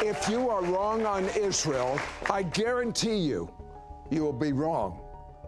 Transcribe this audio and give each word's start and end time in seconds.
If 0.00 0.28
you 0.28 0.48
are 0.48 0.62
wrong 0.62 1.04
on 1.06 1.28
Israel, 1.30 2.00
I 2.30 2.42
guarantee 2.42 3.18
you, 3.18 3.50
you 4.10 4.22
will 4.22 4.32
be 4.32 4.52
wrong 4.52 5.00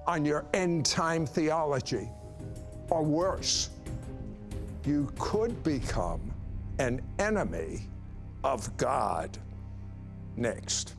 on 0.06 0.24
your 0.24 0.44
end 0.54 0.86
time 0.86 1.26
theology. 1.26 2.08
Or 2.90 3.02
worse, 3.02 3.70
you 4.84 5.10
could 5.18 5.62
become 5.62 6.32
an 6.78 7.00
enemy 7.18 7.88
of 8.42 8.76
God. 8.76 9.38
Next. 10.36 10.94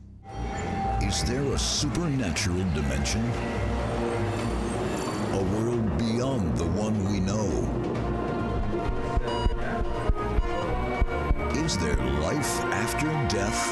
Is 1.02 1.23
there 1.23 1.43
a 1.43 1.59
supernatural 1.59 2.66
dimension? 2.73 3.23
A 5.34 5.43
world 5.54 5.98
beyond 5.98 6.57
the 6.57 6.66
one 6.68 6.98
we 7.12 7.20
know? 7.20 7.86
Is 11.66 11.79
there 11.79 11.95
life 11.95 12.61
after 12.66 13.07
death? 13.27 13.71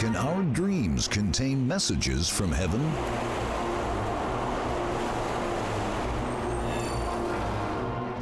Can 0.00 0.16
our 0.16 0.42
dreams 0.52 1.06
contain 1.06 1.64
messages 1.68 2.28
from 2.28 2.50
heaven? 2.50 2.80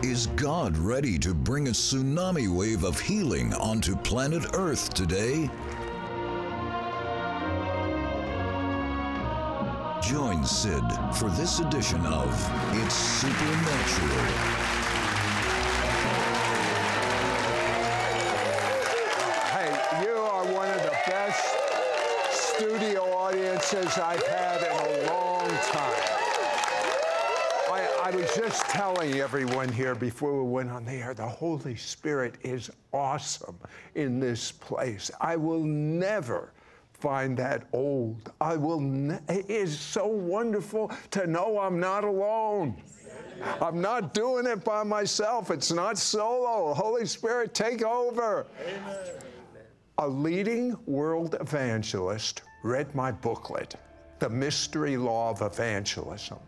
Is 0.05 0.27
God 0.37 0.77
ready 0.77 1.19
to 1.21 1.33
bring 1.33 1.69
a 1.69 1.71
tsunami 1.71 2.55
wave 2.55 2.85
of 2.85 3.01
healing 3.01 3.55
onto 3.55 3.97
planet 3.97 4.45
Earth 4.53 4.93
today? 4.93 5.49
Join 10.11 10.45
Sid 10.45 10.83
for 11.15 11.29
this 11.29 11.61
edition 11.61 12.05
of 12.05 12.29
It's 12.75 12.97
Supernatural. 12.97 14.09
Hey, 19.53 20.03
you 20.03 20.17
are 20.17 20.45
one 20.47 20.69
of 20.69 20.83
the 20.83 20.97
best 21.07 21.55
studio 22.33 23.03
audiences 23.03 23.99
I've 23.99 24.27
had 24.27 24.63
in 24.65 24.73
a 24.73 25.13
long 25.13 25.49
time. 25.49 26.03
I, 27.71 28.07
I 28.07 28.11
was 28.13 28.35
just 28.35 28.65
telling 28.65 29.21
everyone 29.21 29.69
here 29.69 29.95
before 29.95 30.43
we 30.43 30.51
went 30.51 30.71
on 30.71 30.85
the 30.85 30.95
air, 30.95 31.15
the 31.15 31.29
Holy 31.29 31.77
Spirit 31.77 32.35
is 32.43 32.69
awesome 32.93 33.57
in 33.95 34.19
this 34.19 34.51
place. 34.51 35.13
I 35.21 35.37
will 35.37 35.63
never 35.63 36.53
find 37.01 37.37
that 37.39 37.65
old. 37.73 38.33
I 38.41 38.57
will. 38.57 39.11
It 39.29 39.49
is 39.49 39.79
so 39.79 40.07
wonderful 40.07 40.93
to 41.13 41.27
know 41.27 41.59
I'm 41.59 41.81
not 41.81 42.05
alone. 42.05 42.77
I'm 43.61 43.81
not 43.81 44.13
doing 44.13 44.47
it 44.47 44.65
by 44.65 44.83
myself. 44.83 45.51
It's 45.51 45.73
not 45.73 45.97
solo. 45.97 46.75
Holy 46.75 47.07
Spirit, 47.07 47.55
take 47.55 47.83
over. 47.83 48.47
Amen. 48.67 48.97
A 49.99 50.09
leading 50.09 50.77
world 50.87 51.37
evangelist 51.41 52.43
read 52.63 52.95
my 52.95 53.11
booklet, 53.11 53.77
The 54.19 54.29
Mystery 54.29 54.97
Law 54.97 55.31
of 55.31 55.43
Evangelism. 55.43 56.39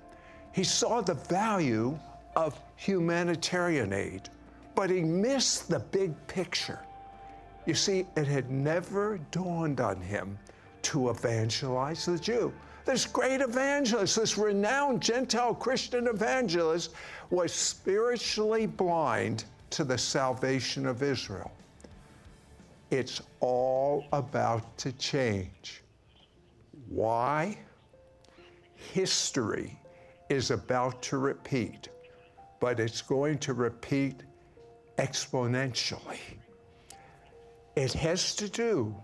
He 0.53 0.65
saw 0.65 1.01
the 1.01 1.15
value 1.15 1.99
of 2.37 2.59
humanitarian 2.77 3.93
aid, 3.93 4.29
but 4.75 4.91
he 4.91 5.01
missed 5.01 5.69
the 5.69 5.81
big 5.81 6.15
picture. 6.27 6.81
You 7.65 7.75
see, 7.75 8.07
it 8.17 8.27
had 8.27 8.51
never 8.51 9.19
dawned 9.31 9.81
on 9.81 10.01
him 10.01 10.39
to 10.83 11.11
evangelize 11.11 12.07
the 12.07 12.19
Jew. 12.19 12.53
This 12.85 13.07
great 13.07 13.41
evangelist, 13.41 14.17
this 14.17 14.37
renowned 14.37 15.01
Gentile 15.01 15.55
Christian 15.55 16.09
evangelist, 16.09 16.93
was 17.31 17.53
spiritually 17.53 18.67
blind 18.67 19.45
to 19.71 19.85
the 19.85 19.97
salvation 19.97 20.87
of 20.87 21.03
Israel. 21.03 21.53
It's 22.91 23.23
all 23.41 24.05
about 24.13 24.77
to 24.79 24.93
change. 24.93 25.83
Why? 26.89 27.57
History 28.75 29.79
is 30.29 30.51
about 30.51 31.01
to 31.03 31.19
repeat, 31.19 31.89
but 32.59 32.81
it's 32.81 33.01
going 33.01 33.39
to 33.39 33.55
repeat 33.55 34.25
exponentially. 34.99 36.19
It 37.75 37.93
has 37.95 38.35
to 38.37 38.49
do 38.49 38.95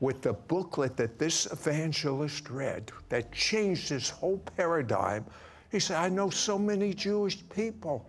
with 0.00 0.20
the 0.20 0.34
booklet 0.34 0.96
that 0.96 1.18
this 1.18 1.46
evangelist 1.46 2.50
read 2.50 2.90
that 3.08 3.32
changed 3.32 3.88
his 3.88 4.10
whole 4.10 4.38
paradigm. 4.56 5.24
He 5.70 5.80
said, 5.80 5.96
I 5.96 6.08
know 6.08 6.28
so 6.28 6.58
many 6.58 6.92
Jewish 6.92 7.48
people, 7.48 8.06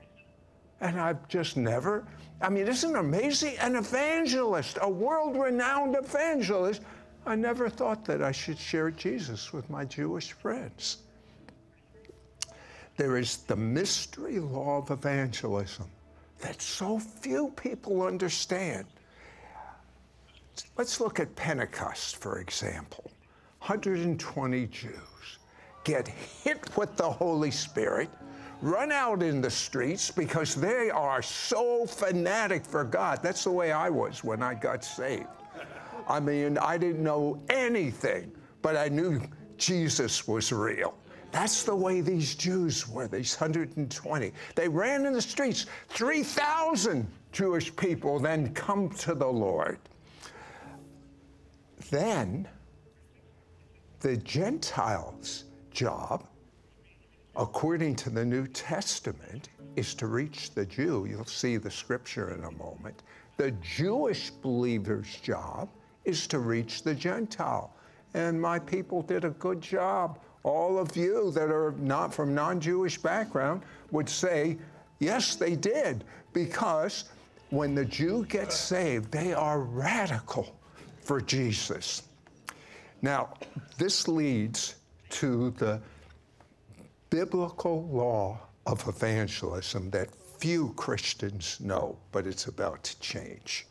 and 0.82 1.00
I've 1.00 1.28
just 1.30 1.56
never. 1.56 2.06
I 2.42 2.50
mean, 2.50 2.68
isn't 2.68 2.96
it 2.96 3.00
amazing? 3.00 3.58
An 3.60 3.78
evangelist, 3.78 4.78
a 4.82 4.90
world 4.90 5.38
renowned 5.38 5.96
evangelist. 5.96 6.82
I 7.26 7.36
never 7.36 7.70
thought 7.70 8.04
that 8.06 8.22
I 8.22 8.32
should 8.32 8.58
share 8.58 8.92
Jesus 8.92 9.54
with 9.54 9.70
my 9.70 9.86
Jewish 9.86 10.34
friends. 10.34 10.98
There 12.98 13.18
is 13.18 13.38
the 13.38 13.56
mystery 13.56 14.40
law 14.40 14.78
of 14.80 14.92
evangelism 14.92 15.88
that 16.40 16.62
so 16.62 17.00
few 17.00 17.52
people 17.56 18.04
understand. 18.04 18.86
Let's 20.78 21.00
look 21.00 21.20
at 21.20 21.36
Pentecost, 21.36 22.18
for 22.18 22.40
example. 22.40 23.12
120 23.60 24.68
Jews 24.68 25.40
get 25.84 26.08
hit 26.08 26.76
with 26.78 26.98
the 26.98 27.10
Holy 27.10 27.52
Spirit, 27.52 28.10
run 28.62 28.92
out 28.92 29.24
in 29.24 29.40
the 29.40 29.50
streets 29.50 30.12
because 30.12 30.56
they 30.56 30.90
are 30.90 31.22
so 31.22 31.86
fanatic 31.86 32.66
for 32.66 32.84
God. 32.84 33.20
That's 33.22 33.44
the 33.44 33.52
way 33.52 33.72
I 33.72 33.90
was 33.90 34.24
when 34.24 34.44
I 34.44 34.56
got 34.56 34.84
saved. 34.84 35.28
I 36.08 36.20
mean, 36.20 36.58
I 36.58 36.78
didn't 36.78 37.04
know 37.04 37.42
anything, 37.50 38.32
but 38.62 38.76
I 38.76 38.90
knew 38.90 39.22
Jesus 39.58 40.28
was 40.28 40.52
real. 40.52 40.96
That's 41.32 41.64
the 41.64 41.76
way 41.76 42.02
these 42.02 42.36
Jews 42.36 42.88
were, 42.88 43.08
these 43.08 43.36
120. 43.36 44.32
They 44.56 44.68
ran 44.68 45.06
in 45.06 45.14
the 45.14 45.22
streets. 45.22 45.66
3,000 45.90 47.08
Jewish 47.32 47.76
people 47.76 48.20
then 48.20 48.54
come 48.54 48.90
to 48.90 49.14
the 49.14 49.28
Lord. 49.28 49.80
Then 51.90 52.48
the 54.00 54.18
Gentiles' 54.18 55.46
job, 55.72 56.26
according 57.36 57.96
to 57.98 58.10
the 58.10 58.26
New 58.26 58.48
Testament, 58.48 59.50
is 59.76 59.94
to 59.96 60.08
reach 60.08 60.52
the 60.52 60.66
Jew. 60.66 61.06
You'll 61.10 61.26
see 61.26 61.58
the 61.58 61.72
scripture 61.72 62.34
in 62.34 62.44
a 62.46 62.52
moment. 62.52 63.04
The 63.38 63.52
Jewish 63.52 64.30
believer's 64.30 65.18
job 65.18 65.70
is 66.06 66.28
to 66.28 66.40
reach 66.40 66.84
the 66.84 66.96
Gentile. 66.96 67.76
And 68.14 68.42
my 68.42 68.60
people 68.60 69.02
did 69.02 69.26
a 69.26 69.32
good 69.32 69.62
job 69.62 70.20
all 70.44 70.78
of 70.78 70.96
you 70.96 71.32
that 71.32 71.50
are 71.50 71.74
not 71.80 72.14
from 72.14 72.36
non-Jewish 72.36 73.00
background 73.00 73.64
would 73.90 74.08
say, 74.08 74.58
yes, 75.00 75.36
they 75.36 75.56
did, 75.56 76.04
because 76.34 77.06
when 77.50 77.74
the 77.74 77.84
Jew 77.84 78.26
gets 78.26 78.56
saved, 78.56 79.12
they 79.12 79.34
are 79.34 79.60
radical 79.60 80.56
for 81.06 81.22
Jesus. 81.22 82.04
Now, 83.02 83.34
this 83.78 84.08
leads 84.08 84.76
to 85.12 85.52
the 85.52 85.80
biblical 87.10 87.88
law 87.88 88.40
of 88.66 88.88
evangelism 88.88 89.90
that 89.92 90.10
few 90.40 90.74
Christians 90.76 91.60
know, 91.62 91.98
but 92.12 92.28
it's 92.28 92.48
about 92.48 92.84
to 92.84 93.00
change. 93.00 93.68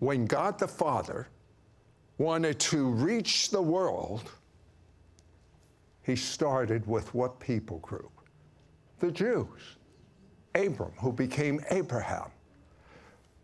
When 0.00 0.26
God 0.26 0.58
the 0.58 0.68
Father 0.68 1.28
wanted 2.18 2.58
to 2.60 2.88
reach 2.88 3.50
the 3.50 3.62
world, 3.62 4.30
he 6.02 6.16
started 6.16 6.86
with 6.86 7.14
what 7.14 7.38
people 7.38 7.78
group? 7.78 8.10
The 8.98 9.10
Jews. 9.10 9.76
Abram, 10.54 10.92
who 11.00 11.12
became 11.12 11.60
Abraham. 11.70 12.30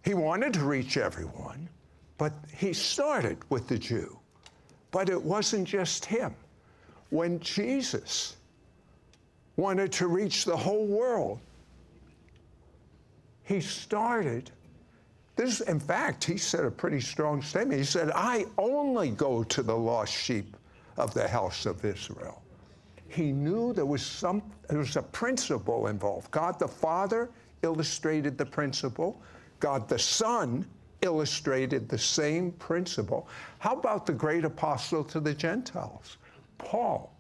He 0.05 0.13
wanted 0.13 0.53
to 0.55 0.65
reach 0.65 0.97
everyone, 0.99 1.69
but 2.19 2.33
he 2.55 2.73
started 2.73 3.39
with 3.49 3.69
the 3.69 3.79
Jew. 3.79 4.19
But 4.91 5.09
it 5.09 5.21
wasn't 5.21 5.67
just 5.67 6.05
him. 6.05 6.35
When 7.11 7.41
Jesus 7.41 8.37
wanted 9.57 9.93
to 9.93 10.09
reach 10.09 10.45
the 10.45 10.57
whole 10.57 10.87
world, 10.87 11.41
he 13.45 13.61
started 13.61 14.51
this, 15.37 15.61
in 15.63 15.81
fact, 15.81 16.23
he 16.23 16.37
said 16.37 16.65
a 16.65 16.71
pretty 16.71 17.01
strong 17.01 17.43
statement. 17.43 17.79
He 17.79 17.85
said, 17.85 18.13
I 18.15 18.47
only 18.57 19.11
go 19.11 19.43
to 19.45 19.63
the 19.63 19.77
lost 19.77 20.13
sheep 20.13 20.57
of 20.97 21.13
the 21.13 21.27
house 21.27 21.67
of 21.67 21.85
Israel. 21.85 22.43
He 23.09 23.33
knew 23.33 23.73
there 23.73 23.87
was 23.87 24.05
some, 24.05 24.43
there 24.69 24.79
was 24.79 24.97
a 24.97 25.03
principle 25.03 25.89
involved. 25.89 26.31
God 26.31 26.59
the 26.59 26.69
Father 26.69 27.31
illustrated 27.63 28.39
the 28.39 28.47
principle. 28.47 29.21
God 29.65 29.89
the 29.89 29.99
Son 29.99 30.67
illustrated 31.01 31.89
the 31.89 31.97
same 31.97 32.53
principle. 32.53 33.27
How 33.61 33.73
about 33.73 34.05
the 34.05 34.13
great 34.13 34.45
apostle 34.45 35.03
to 35.05 35.21
the 35.21 35.33
Gentiles? 35.33 36.19
Paul. 36.59 37.11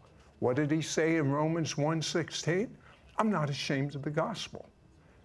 What 0.40 0.56
did 0.56 0.70
he 0.70 0.82
say 0.82 1.16
in 1.16 1.30
Romans 1.30 1.78
1:16? 1.78 2.68
I'm 3.16 3.30
not 3.30 3.48
ashamed 3.48 3.94
of 3.94 4.02
the 4.02 4.10
gospel 4.10 4.68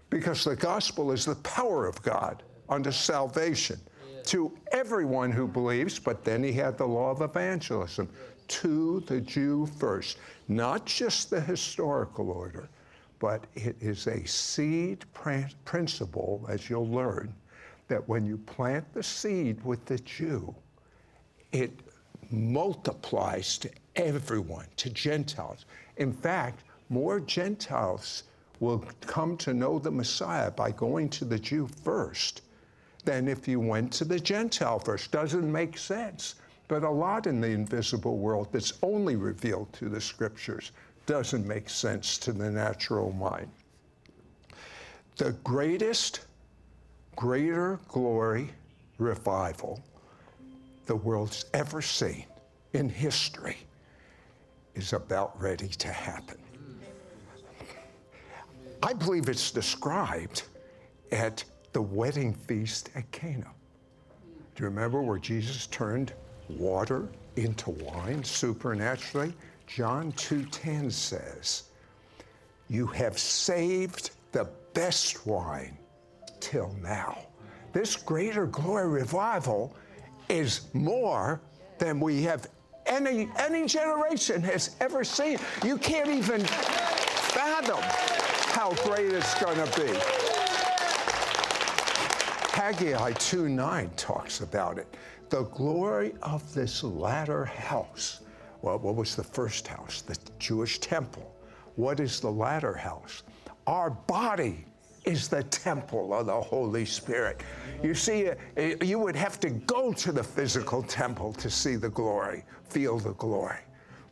because 0.10 0.46
the 0.46 0.56
gospel 0.56 1.12
is 1.12 1.26
the 1.26 1.36
power 1.36 1.88
of 1.88 2.02
God 2.04 2.42
unto 2.70 2.90
salvation 2.90 3.82
to 4.28 4.58
everyone 4.72 5.30
who 5.30 5.46
believes. 5.46 6.00
But 6.00 6.24
then 6.24 6.42
he 6.42 6.54
had 6.54 6.78
the 6.78 6.88
law 6.88 7.12
of 7.12 7.22
evangelism 7.22 8.08
to 8.48 9.02
the 9.08 9.20
Jew 9.20 9.66
first, 9.66 10.20
not 10.48 10.86
just 10.86 11.30
the 11.30 11.42
historical 11.42 12.32
order, 12.32 12.70
but 13.20 13.46
it 13.54 13.76
is 13.82 14.08
a 14.08 14.26
seed 14.26 15.06
principle, 15.14 16.46
as 16.50 16.70
you'll 16.70 16.88
learn, 16.88 17.34
that 17.88 18.08
when 18.08 18.26
you 18.26 18.38
plant 18.38 18.92
the 18.94 19.04
seed 19.04 19.64
with 19.64 19.84
the 19.86 20.00
Jew, 20.00 20.56
it 21.52 21.72
multiplies 22.32 23.58
to 23.58 23.70
everyone, 23.96 24.68
to 24.78 24.90
Gentiles. 24.90 25.66
In 25.98 26.14
fact, 26.14 26.64
more 26.90 27.20
Gentiles 27.20 28.24
will 28.60 28.84
come 29.02 29.38
to 29.38 29.54
know 29.54 29.80
the 29.80 29.92
Messiah 29.92 30.52
by 30.52 30.72
going 30.72 31.10
to 31.10 31.26
the 31.26 31.40
Jew 31.40 31.68
first 31.84 32.42
than 33.06 33.28
if 33.28 33.48
you 33.48 33.60
went 33.60 33.92
to 33.94 34.06
the 34.06 34.20
Gentile 34.20 34.80
first. 34.80 35.12
Doesn't 35.12 35.52
make 35.52 35.78
sense. 35.78 36.36
But 36.68 36.84
a 36.84 36.90
lot 36.90 37.26
in 37.26 37.42
the 37.42 37.50
invisible 37.50 38.18
world 38.18 38.50
that's 38.52 38.74
only 38.84 39.16
revealed 39.16 39.74
to 39.74 39.90
the 39.90 40.00
scriptures 40.00 40.72
doesn't 41.10 41.48
make 41.48 41.68
sense 41.68 42.20
to 42.20 42.32
the 42.32 42.52
natural 42.52 43.12
mind. 43.14 43.50
The 45.18 45.32
greatest, 45.44 46.20
greater 47.16 47.80
glory 47.88 48.52
revival 49.00 49.84
the 50.86 50.96
world's 50.96 51.46
ever 51.56 51.82
seen 51.82 52.26
in 52.74 52.90
history 52.90 53.58
is 54.76 54.94
about 54.94 55.42
ready 55.42 55.70
to 55.70 55.88
happen. 55.88 56.38
I 58.84 58.94
believe 58.94 59.30
it's 59.30 59.50
described 59.50 60.44
at 61.12 61.44
the 61.74 61.82
wedding 61.82 62.36
feast 62.36 62.92
at 62.94 63.12
Cana. 63.12 63.50
Do 64.56 64.64
you 64.64 64.66
remember 64.66 65.02
where 65.02 65.18
Jesus 65.18 65.66
turned 65.66 66.14
water 66.50 67.08
into 67.36 67.72
wine 67.72 68.24
supernaturally? 68.24 69.34
John 69.70 70.12
2:10 70.14 70.90
says, 70.90 71.64
"You 72.70 72.88
have 72.88 73.20
saved 73.20 74.12
the 74.32 74.46
best 74.74 75.28
wine 75.28 75.78
till 76.40 76.74
now." 76.82 77.28
This 77.72 77.96
greater 77.96 78.48
glory 78.48 78.88
revival 78.88 79.76
is 80.28 80.62
more 80.74 81.40
than 81.78 82.00
we 82.00 82.24
have 82.24 82.48
any 82.88 83.30
any 83.38 83.68
generation 83.68 84.42
has 84.42 84.72
ever 84.80 85.04
seen. 85.04 85.38
You 85.64 85.78
can't 85.78 86.10
even 86.10 86.44
fathom 86.44 87.84
how 88.54 88.74
great 88.84 89.14
it's 89.14 89.36
going 89.36 89.58
to 89.58 89.80
be. 89.80 89.94
Haggai 92.54 93.14
2:9 93.14 93.92
talks 93.96 94.42
about 94.42 94.80
it. 94.80 94.98
The 95.30 95.44
glory 95.44 96.16
of 96.24 96.56
this 96.56 96.84
latter 96.84 97.46
house. 97.46 98.22
Well, 98.62 98.80
what 98.80 98.96
was 98.96 99.16
the 99.16 99.24
first 99.24 99.68
house? 99.68 100.02
The 100.02 100.18
Jewish 100.38 100.80
temple. 100.80 101.34
What 101.76 102.00
is 102.00 102.20
the 102.20 102.32
latter 102.32 102.74
house? 102.74 103.24
Our 103.68 103.92
body 103.92 104.66
is 105.06 105.28
the 105.28 105.44
temple 105.44 106.14
of 106.14 106.26
the 106.26 106.42
Holy 106.42 106.86
Spirit. 106.86 107.42
You 107.82 107.94
see, 107.96 108.30
uh, 108.30 108.36
you 108.82 109.00
would 109.00 109.16
have 109.16 109.40
to 109.40 109.50
go 109.50 109.94
to 109.94 110.12
the 110.12 110.24
physical 110.24 110.84
temple 110.84 111.34
to 111.34 111.50
see 111.50 111.76
the 111.76 111.90
glory, 111.90 112.44
feel 112.70 113.00
the 113.00 113.14
glory. 113.14 113.60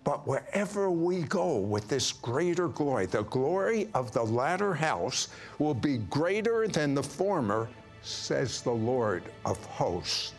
But 0.04 0.26
wherever 0.26 0.90
we 0.90 1.24
go 1.24 1.58
with 1.58 1.90
this 1.90 2.14
greater 2.14 2.70
glory, 2.70 3.08
the 3.08 3.24
glory 3.24 3.90
of 3.94 4.14
the 4.14 4.24
latter 4.24 4.74
house 4.74 5.28
will 5.60 5.74
be 5.74 5.98
greater 5.98 6.68
than 6.70 6.94
the 6.94 7.04
former, 7.04 7.68
says 8.02 8.62
the 8.62 8.72
Lord 8.72 9.24
of 9.44 9.64
hosts. 9.66 10.34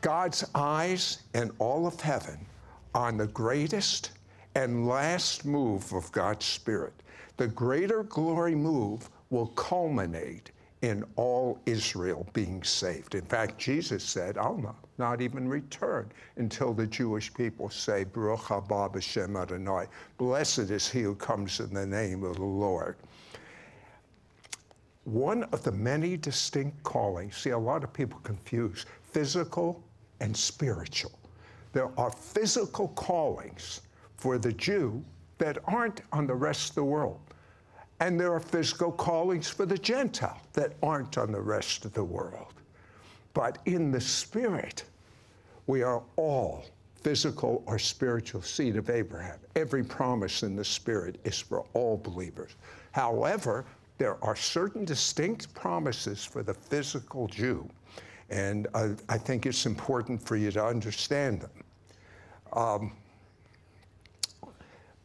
God's 0.00 0.44
eyes 0.56 1.18
and 1.34 1.52
all 1.60 1.86
of 1.86 2.00
heaven 2.00 2.44
on 2.94 3.16
the 3.16 3.26
greatest 3.28 4.12
and 4.54 4.86
last 4.86 5.44
move 5.44 5.92
of 5.92 6.10
God's 6.12 6.44
Spirit. 6.44 6.92
The 7.36 7.48
greater 7.48 8.02
glory 8.04 8.54
move 8.54 9.08
will 9.30 9.48
culminate 9.48 10.50
in 10.82 11.04
all 11.16 11.60
Israel 11.64 12.26
being 12.32 12.62
saved. 12.62 13.14
In 13.14 13.24
fact, 13.24 13.56
Jesus 13.56 14.02
said, 14.02 14.36
I'll 14.36 14.58
not, 14.58 14.84
not 14.98 15.20
even 15.20 15.48
return 15.48 16.10
until 16.36 16.74
the 16.74 16.86
Jewish 16.86 17.32
people 17.32 17.70
say, 17.70 18.04
Baruch 18.04 18.40
haba 18.40 18.92
b'shem 18.92 19.40
Adonai. 19.40 19.86
Blessed 20.18 20.70
is 20.70 20.88
he 20.88 21.02
who 21.02 21.14
comes 21.14 21.60
in 21.60 21.72
the 21.72 21.86
name 21.86 22.24
of 22.24 22.36
the 22.36 22.42
Lord. 22.42 22.96
One 25.04 25.44
of 25.44 25.62
the 25.62 25.72
many 25.72 26.16
distinct 26.16 26.82
callings, 26.82 27.36
see, 27.36 27.50
a 27.50 27.58
lot 27.58 27.84
of 27.84 27.92
people 27.92 28.20
confuse 28.20 28.84
physical 29.04 29.82
and 30.20 30.36
spiritual. 30.36 31.12
There 31.72 31.90
are 31.98 32.10
physical 32.10 32.88
callings 32.88 33.80
for 34.16 34.38
the 34.38 34.52
Jew 34.52 35.02
that 35.38 35.58
aren't 35.64 36.02
on 36.12 36.26
the 36.26 36.34
rest 36.34 36.70
of 36.70 36.74
the 36.76 36.84
world. 36.84 37.20
And 38.00 38.18
there 38.18 38.32
are 38.32 38.40
physical 38.40 38.92
callings 38.92 39.48
for 39.48 39.64
the 39.64 39.78
Gentile 39.78 40.40
that 40.52 40.72
aren't 40.82 41.18
on 41.18 41.32
the 41.32 41.40
rest 41.40 41.84
of 41.84 41.94
the 41.94 42.04
world. 42.04 42.54
But 43.34 43.58
in 43.64 43.90
the 43.90 44.00
Spirit, 44.00 44.84
we 45.66 45.82
are 45.82 46.02
all 46.16 46.64
physical 46.94 47.62
or 47.66 47.78
spiritual 47.78 48.42
seed 48.42 48.76
of 48.76 48.90
Abraham. 48.90 49.38
Every 49.56 49.82
promise 49.82 50.42
in 50.42 50.56
the 50.56 50.64
Spirit 50.64 51.18
is 51.24 51.38
for 51.40 51.64
all 51.74 51.96
believers. 51.96 52.56
However, 52.92 53.64
there 53.98 54.22
are 54.22 54.36
certain 54.36 54.84
distinct 54.84 55.52
promises 55.54 56.24
for 56.24 56.42
the 56.42 56.54
physical 56.54 57.28
Jew, 57.28 57.68
and 58.32 58.66
I, 58.74 58.94
I 59.10 59.18
think 59.18 59.44
it's 59.44 59.66
important 59.66 60.20
for 60.20 60.36
you 60.36 60.50
to 60.52 60.64
understand 60.64 61.42
them. 61.42 61.50
Um, 62.54 62.92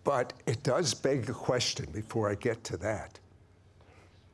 but 0.05 0.31
it 0.45 0.63
does 0.63 0.93
beg 0.93 1.29
a 1.29 1.33
question 1.33 1.87
before 1.91 2.31
I 2.31 2.35
get 2.35 2.63
to 2.63 2.77
that. 2.77 3.19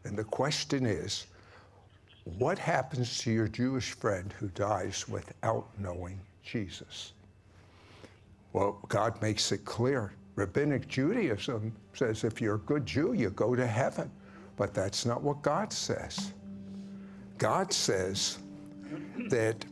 And 0.03 0.15
the 0.15 0.23
question 0.23 0.85
is 0.85 1.25
what 2.37 2.59
happens 2.59 3.17
to 3.19 3.31
your 3.31 3.47
Jewish 3.47 3.93
friend 3.93 4.31
who 4.39 4.47
dies 4.49 5.09
without 5.09 5.67
knowing 5.79 6.19
Jesus? 6.43 7.13
Well, 8.53 8.79
God 8.89 9.19
makes 9.23 9.51
it 9.51 9.65
clear. 9.65 10.13
Rabbinic 10.35 10.87
Judaism 10.87 11.73
says 11.93 12.23
if 12.23 12.39
you're 12.39 12.55
a 12.55 12.59
good 12.59 12.85
Jew, 12.85 13.13
you 13.13 13.31
go 13.31 13.55
to 13.55 13.65
heaven. 13.65 14.11
But 14.55 14.75
that's 14.75 15.03
not 15.03 15.23
what 15.23 15.41
God 15.41 15.73
says. 15.73 16.31
God 17.39 17.73
says 17.73 18.37
that 19.29 19.65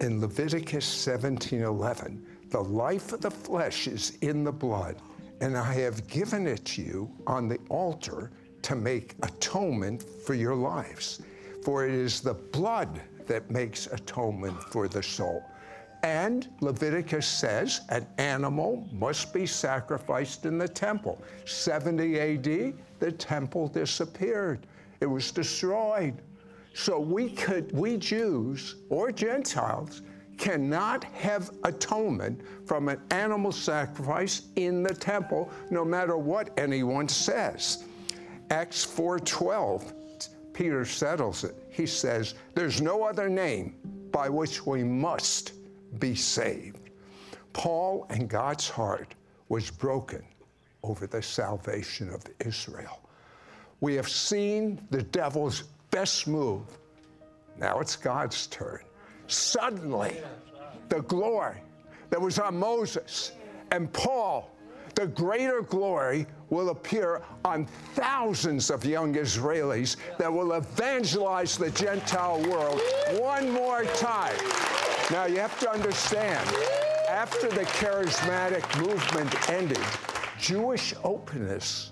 in 0.00 0.20
Leviticus 0.20 0.86
17:11, 0.86 2.24
the 2.50 2.62
life 2.62 3.12
of 3.12 3.20
the 3.20 3.30
flesh 3.30 3.88
is 3.88 4.18
in 4.20 4.44
the 4.44 4.52
blood, 4.52 4.96
and 5.40 5.56
I 5.56 5.72
have 5.74 6.06
given 6.06 6.46
it 6.46 6.64
to 6.66 6.82
you 6.82 7.10
on 7.26 7.48
the 7.48 7.58
altar 7.68 8.30
to 8.62 8.74
make 8.74 9.14
atonement 9.22 10.02
for 10.02 10.34
your 10.34 10.54
lives. 10.54 11.22
For 11.62 11.86
it 11.86 11.94
is 11.94 12.20
the 12.20 12.34
blood 12.34 13.00
that 13.26 13.50
makes 13.50 13.86
atonement 13.86 14.62
for 14.64 14.88
the 14.88 15.02
soul. 15.02 15.42
And 16.02 16.48
Leviticus 16.60 17.26
says 17.26 17.80
an 17.88 18.06
animal 18.18 18.88
must 18.92 19.32
be 19.34 19.46
sacrificed 19.46 20.46
in 20.46 20.58
the 20.58 20.68
temple. 20.68 21.20
70 21.46 22.20
AD, 22.20 22.74
the 23.00 23.12
temple 23.12 23.68
disappeared, 23.68 24.66
it 25.00 25.06
was 25.06 25.30
destroyed. 25.30 26.22
So 26.78 27.00
we 27.00 27.30
could, 27.30 27.72
we 27.72 27.96
Jews 27.96 28.76
or 28.90 29.10
Gentiles, 29.10 30.02
cannot 30.36 31.04
have 31.04 31.50
atonement 31.64 32.42
from 32.66 32.90
an 32.90 33.00
animal 33.10 33.50
sacrifice 33.50 34.42
in 34.56 34.82
the 34.82 34.92
temple 34.92 35.50
no 35.70 35.86
matter 35.86 36.18
what 36.18 36.50
anyone 36.58 37.08
says. 37.08 37.84
Acts 38.50 38.84
4.12 38.84 39.94
peter 40.52 40.84
settles 40.84 41.44
it. 41.44 41.56
He 41.70 41.86
says 41.86 42.34
there's 42.54 42.82
no 42.82 43.04
other 43.04 43.30
name 43.30 43.76
by 44.12 44.28
which 44.28 44.66
we 44.66 44.84
must 44.84 45.52
be 45.98 46.14
saved. 46.14 46.90
Paul 47.54 48.06
and 48.10 48.28
god's 48.28 48.68
heart 48.68 49.14
was 49.48 49.70
broken 49.70 50.22
over 50.82 51.06
the 51.06 51.22
salvation 51.22 52.10
of 52.10 52.22
israel. 52.40 53.00
We 53.80 53.94
have 53.94 54.08
seen 54.10 54.86
the 54.90 55.02
devil's 55.02 55.64
best 55.90 56.26
move 56.26 56.62
now 57.58 57.80
it's 57.80 57.96
god's 57.96 58.46
turn 58.48 58.80
Suddenly, 59.28 60.18
the 60.88 61.00
glory 61.02 61.56
that 62.10 62.20
was 62.20 62.38
on 62.38 62.58
Moses 62.58 63.32
and 63.72 63.92
Paul, 63.92 64.50
the 64.94 65.08
greater 65.08 65.62
glory 65.62 66.26
will 66.48 66.70
appear 66.70 67.22
on 67.44 67.66
thousands 67.94 68.70
of 68.70 68.84
young 68.84 69.14
Israelis 69.14 69.96
that 70.18 70.32
will 70.32 70.52
evangelize 70.52 71.58
the 71.58 71.70
Gentile 71.70 72.40
world 72.48 72.80
one 73.18 73.50
more 73.50 73.84
time. 73.84 74.36
Now, 75.10 75.26
you 75.26 75.38
have 75.38 75.58
to 75.60 75.70
understand, 75.70 76.48
after 77.08 77.48
the 77.48 77.64
charismatic 77.64 78.64
movement 78.80 79.50
ended, 79.50 79.84
Jewish 80.38 80.94
openness 81.02 81.90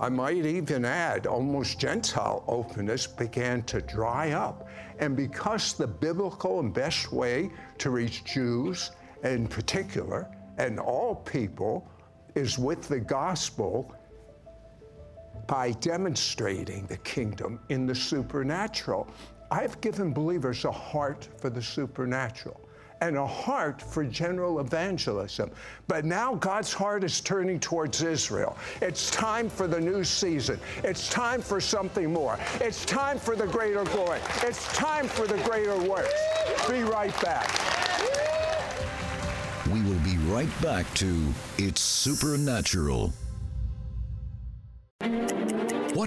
I 0.00 0.08
might 0.08 0.46
even 0.46 0.84
add, 0.84 1.26
almost 1.26 1.80
Gentile 1.80 2.44
openness 2.46 3.06
began 3.06 3.62
to 3.64 3.80
dry 3.80 4.30
up. 4.30 4.68
And 5.00 5.16
because 5.16 5.74
the 5.74 5.88
biblical 5.88 6.60
and 6.60 6.72
best 6.72 7.12
way 7.12 7.50
to 7.78 7.90
reach 7.90 8.24
Jews 8.24 8.92
in 9.24 9.48
particular 9.48 10.28
and 10.58 10.78
all 10.78 11.16
people 11.16 11.88
is 12.34 12.58
with 12.58 12.86
the 12.86 13.00
gospel 13.00 13.92
by 15.48 15.72
demonstrating 15.72 16.86
the 16.86 16.98
kingdom 16.98 17.58
in 17.68 17.86
the 17.86 17.94
supernatural. 17.94 19.08
I've 19.50 19.80
given 19.80 20.12
believers 20.12 20.64
a 20.64 20.70
heart 20.70 21.26
for 21.38 21.48
the 21.48 21.62
supernatural 21.62 22.67
and 23.00 23.16
a 23.16 23.26
heart 23.26 23.80
for 23.80 24.04
general 24.04 24.60
evangelism. 24.60 25.50
But 25.86 26.04
now 26.04 26.34
God's 26.34 26.72
heart 26.72 27.04
is 27.04 27.20
turning 27.20 27.60
towards 27.60 28.02
Israel. 28.02 28.56
It's 28.80 29.10
time 29.10 29.48
for 29.48 29.66
the 29.66 29.80
new 29.80 30.04
season. 30.04 30.58
It's 30.82 31.08
time 31.08 31.40
for 31.40 31.60
something 31.60 32.12
more. 32.12 32.38
It's 32.60 32.84
time 32.84 33.18
for 33.18 33.36
the 33.36 33.46
greater 33.46 33.84
glory. 33.84 34.20
It's 34.42 34.66
time 34.74 35.06
for 35.06 35.26
the 35.26 35.38
greater 35.38 35.76
works. 35.76 36.14
Be 36.68 36.82
right 36.82 37.18
back. 37.20 37.48
We 39.72 39.82
will 39.82 40.00
be 40.00 40.16
right 40.28 40.48
back 40.62 40.92
to 40.94 41.34
It's 41.58 41.80
Supernatural. 41.80 43.12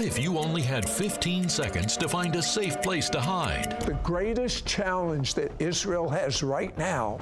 What 0.01 0.07
if 0.07 0.17
you 0.17 0.39
only 0.39 0.63
had 0.63 0.89
15 0.89 1.47
seconds 1.47 1.95
to 1.97 2.09
find 2.09 2.35
a 2.35 2.41
safe 2.41 2.81
place 2.81 3.07
to 3.11 3.21
hide? 3.21 3.79
The 3.81 3.93
greatest 4.01 4.65
challenge 4.65 5.35
that 5.35 5.51
Israel 5.59 6.09
has 6.09 6.41
right 6.41 6.75
now 6.75 7.19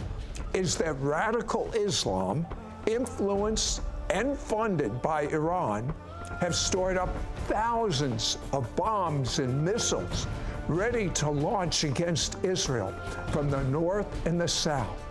is 0.54 0.78
that 0.78 0.94
radical 1.02 1.70
Islam, 1.74 2.48
influenced 2.88 3.82
and 4.10 4.38
funded 4.38 5.02
by 5.02 5.24
Iran, 5.24 5.94
have 6.40 6.56
stored 6.56 6.96
up 6.96 7.14
thousands 7.50 8.38
of 8.54 8.74
bombs 8.78 9.40
and 9.40 9.62
missiles 9.62 10.26
ready 10.70 11.10
to 11.10 11.30
launch 11.30 11.84
against 11.84 12.42
Israel 12.46 12.94
from 13.34 13.50
the 13.50 13.62
north 13.66 14.26
and 14.26 14.40
the 14.40 14.48
south. 14.48 15.09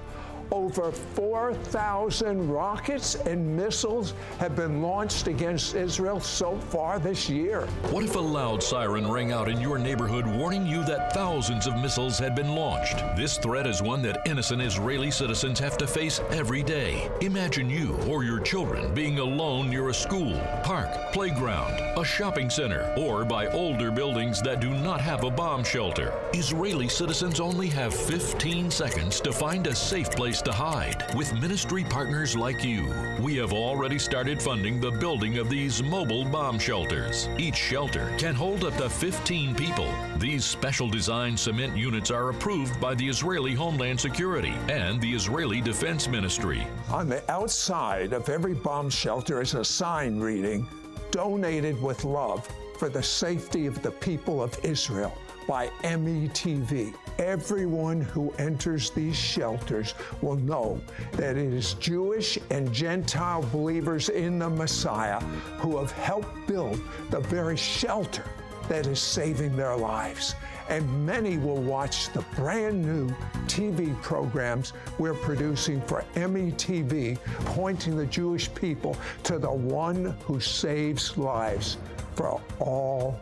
Over 0.50 0.92
4,000 0.92 2.48
rockets 2.48 3.16
and 3.16 3.56
missiles 3.56 4.14
have 4.38 4.56
been 4.56 4.80
launched 4.80 5.26
against 5.26 5.74
Israel 5.74 6.20
so 6.20 6.56
far 6.70 6.98
this 6.98 7.28
year. 7.28 7.66
What 7.90 8.04
if 8.04 8.16
a 8.16 8.20
loud 8.20 8.62
siren 8.62 9.10
rang 9.10 9.30
out 9.30 9.48
in 9.48 9.60
your 9.60 9.78
neighborhood 9.78 10.26
warning 10.26 10.66
you 10.66 10.82
that 10.84 11.12
thousands 11.12 11.66
of 11.66 11.76
missiles 11.76 12.18
had 12.18 12.34
been 12.34 12.54
launched? 12.54 12.96
This 13.14 13.36
threat 13.36 13.66
is 13.66 13.82
one 13.82 14.00
that 14.02 14.26
innocent 14.26 14.62
Israeli 14.62 15.10
citizens 15.10 15.58
have 15.58 15.76
to 15.78 15.86
face 15.86 16.20
every 16.30 16.62
day. 16.62 17.10
Imagine 17.20 17.68
you 17.68 17.96
or 18.08 18.24
your 18.24 18.40
children 18.40 18.94
being 18.94 19.18
alone 19.18 19.68
near 19.68 19.90
a 19.90 19.94
school, 19.94 20.40
park, 20.64 20.88
playground, 21.12 21.78
a 21.98 22.04
shopping 22.04 22.48
center, 22.48 22.90
or 22.96 23.24
by 23.24 23.48
older 23.48 23.90
buildings 23.90 24.40
that 24.42 24.60
do 24.60 24.70
not 24.70 25.00
have 25.00 25.24
a 25.24 25.30
bomb 25.30 25.62
shelter. 25.62 26.14
Israeli 26.32 26.88
citizens 26.88 27.38
only 27.38 27.68
have 27.68 27.92
15 27.94 28.70
seconds 28.70 29.20
to 29.20 29.32
find 29.32 29.66
a 29.66 29.74
safe 29.74 30.08
place 30.38 30.54
to 30.54 30.62
hide. 30.62 31.04
With 31.14 31.32
ministry 31.40 31.84
partners 31.84 32.36
like 32.36 32.64
you, 32.64 32.92
we 33.20 33.36
have 33.36 33.52
already 33.52 33.98
started 33.98 34.40
funding 34.40 34.80
the 34.80 34.90
building 34.90 35.38
of 35.38 35.48
these 35.48 35.82
mobile 35.82 36.24
bomb 36.24 36.58
shelters. 36.58 37.28
Each 37.38 37.56
shelter 37.56 38.12
can 38.18 38.34
hold 38.34 38.64
up 38.64 38.76
to 38.76 38.88
15 38.88 39.54
people. 39.54 39.92
These 40.18 40.44
special 40.44 40.88
design 40.88 41.36
cement 41.36 41.76
units 41.76 42.10
are 42.10 42.30
approved 42.30 42.80
by 42.80 42.94
the 42.94 43.08
Israeli 43.08 43.54
Homeland 43.54 44.00
Security 44.00 44.54
and 44.68 45.00
the 45.00 45.12
Israeli 45.12 45.60
Defense 45.60 46.08
Ministry. 46.08 46.66
On 46.90 47.08
the 47.08 47.22
outside 47.30 48.12
of 48.12 48.28
every 48.28 48.54
bomb 48.54 48.90
shelter 48.90 49.40
is 49.40 49.54
a 49.54 49.64
sign 49.64 50.20
reading, 50.20 50.66
Donated 51.10 51.80
with 51.82 52.04
Love 52.04 52.48
for 52.78 52.88
the 52.88 53.02
Safety 53.02 53.66
of 53.66 53.80
the 53.82 53.90
People 53.90 54.42
of 54.42 54.56
Israel 54.62 55.16
by 55.48 55.68
METV. 55.82 56.94
Everyone 57.18 58.02
who 58.02 58.32
enters 58.38 58.90
these 58.90 59.16
shelters 59.16 59.94
will 60.20 60.36
know 60.36 60.80
that 61.12 61.36
it 61.38 61.52
is 61.52 61.72
Jewish 61.74 62.38
and 62.50 62.72
Gentile 62.72 63.42
believers 63.50 64.10
in 64.10 64.38
the 64.38 64.50
Messiah 64.50 65.18
who 65.58 65.78
have 65.78 65.90
helped 65.90 66.46
build 66.46 66.78
the 67.10 67.20
very 67.20 67.56
shelter 67.56 68.24
that 68.68 68.86
is 68.86 69.00
saving 69.00 69.56
their 69.56 69.74
lives. 69.74 70.34
And 70.68 71.06
many 71.06 71.38
will 71.38 71.62
watch 71.62 72.12
the 72.12 72.20
brand 72.36 72.84
new 72.84 73.08
TV 73.46 74.00
programs 74.02 74.74
we're 74.98 75.14
producing 75.14 75.80
for 75.80 76.04
METV, 76.14 77.18
pointing 77.46 77.96
the 77.96 78.04
Jewish 78.04 78.52
people 78.54 78.94
to 79.22 79.38
the 79.38 79.50
one 79.50 80.14
who 80.24 80.40
saves 80.40 81.16
lives 81.16 81.78
for 82.14 82.38
all 82.60 83.18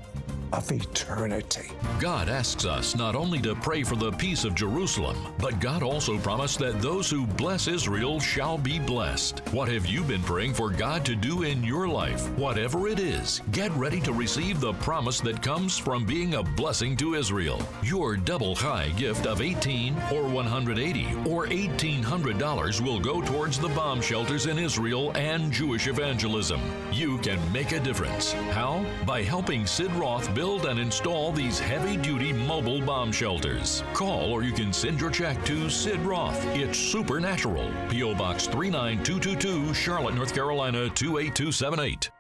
of 0.53 0.71
eternity. 0.71 1.71
God 2.01 2.29
asks 2.29 2.65
us 2.65 2.95
not 2.95 3.15
only 3.15 3.41
to 3.41 3.55
pray 3.55 3.83
for 3.83 3.97
the 3.97 4.13
peace 4.13 4.45
of 4.45 4.55
Jerusalem, 4.55 5.17
but 5.39 5.61
God 5.61 5.83
also 5.83 6.19
promised 6.19 6.59
that 6.61 6.81
those 6.81 7.11
who 7.11 7.27
bless 7.27 7.69
Israel 7.69 8.21
shall 8.21 8.59
be 8.59 8.79
blessed. 8.79 9.41
What 9.53 9.69
have 9.69 9.87
you 9.87 10.03
been 10.03 10.23
praying 10.23 10.55
for 10.55 10.71
God 10.71 11.05
to 11.07 11.17
do 11.17 11.43
in 11.43 11.65
your 11.65 11.89
life? 11.89 12.29
Whatever 12.39 12.89
it 12.89 12.99
is, 12.99 13.43
get 13.53 13.71
ready 13.73 14.01
to 14.01 14.13
receive 14.13 14.61
the 14.61 14.75
promise 14.75 15.21
that 15.21 15.43
comes 15.43 15.79
from 15.79 16.05
being 16.05 16.35
a 16.35 16.43
blessing 16.43 16.97
to 16.99 17.15
Israel. 17.15 17.61
Your 17.83 18.17
double 18.17 18.55
chai 18.55 18.91
gift 18.91 19.27
of 19.27 19.41
18 19.41 19.95
or 20.13 20.25
180 20.25 21.07
or 21.29 21.47
$1,800 21.47 22.81
will 22.81 23.01
go 23.01 23.21
towards 23.21 23.59
the 23.59 23.69
bomb 23.69 24.01
shelters 24.01 24.47
in 24.47 24.59
Israel 24.59 25.13
and 25.17 25.53
Jewish 25.53 25.87
evangelism. 25.87 26.61
You 26.93 27.19
can 27.19 27.41
make 27.53 27.73
a 27.73 27.81
difference. 27.81 28.33
How? 28.53 28.85
By 29.07 29.23
helping 29.23 29.67
Sid 29.67 29.93
Roth 29.93 30.35
build 30.37 30.67
and 30.67 30.79
install 30.79 31.33
these 31.33 31.59
heavy 31.59 31.97
duty 31.97 32.31
mobile 32.31 32.83
bomb 32.83 33.11
shelters. 33.11 33.83
Call 33.95 34.31
or 34.31 34.43
you 34.43 34.53
can 34.53 34.71
send 34.71 35.01
your 35.01 35.11
check 35.11 35.43
to 35.47 35.71
Sid 35.71 35.99
Roth. 36.01 36.45
It's 36.55 36.79
supernatural. 36.79 37.73
P.O. 37.89 38.15
Box 38.15 38.47
39222, 38.47 39.73
Charlotte, 39.73 40.15
North 40.15 40.35
Carolina 40.35 40.91
28278. 40.91 42.11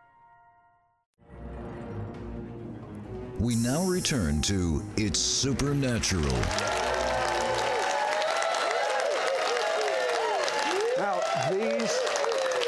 We 3.39 3.55
now 3.57 3.85
return 3.85 4.41
to 4.43 4.83
It's 4.97 5.19
Supernatural. 5.19 6.25
Now, 10.97 11.21
these 11.51 12.01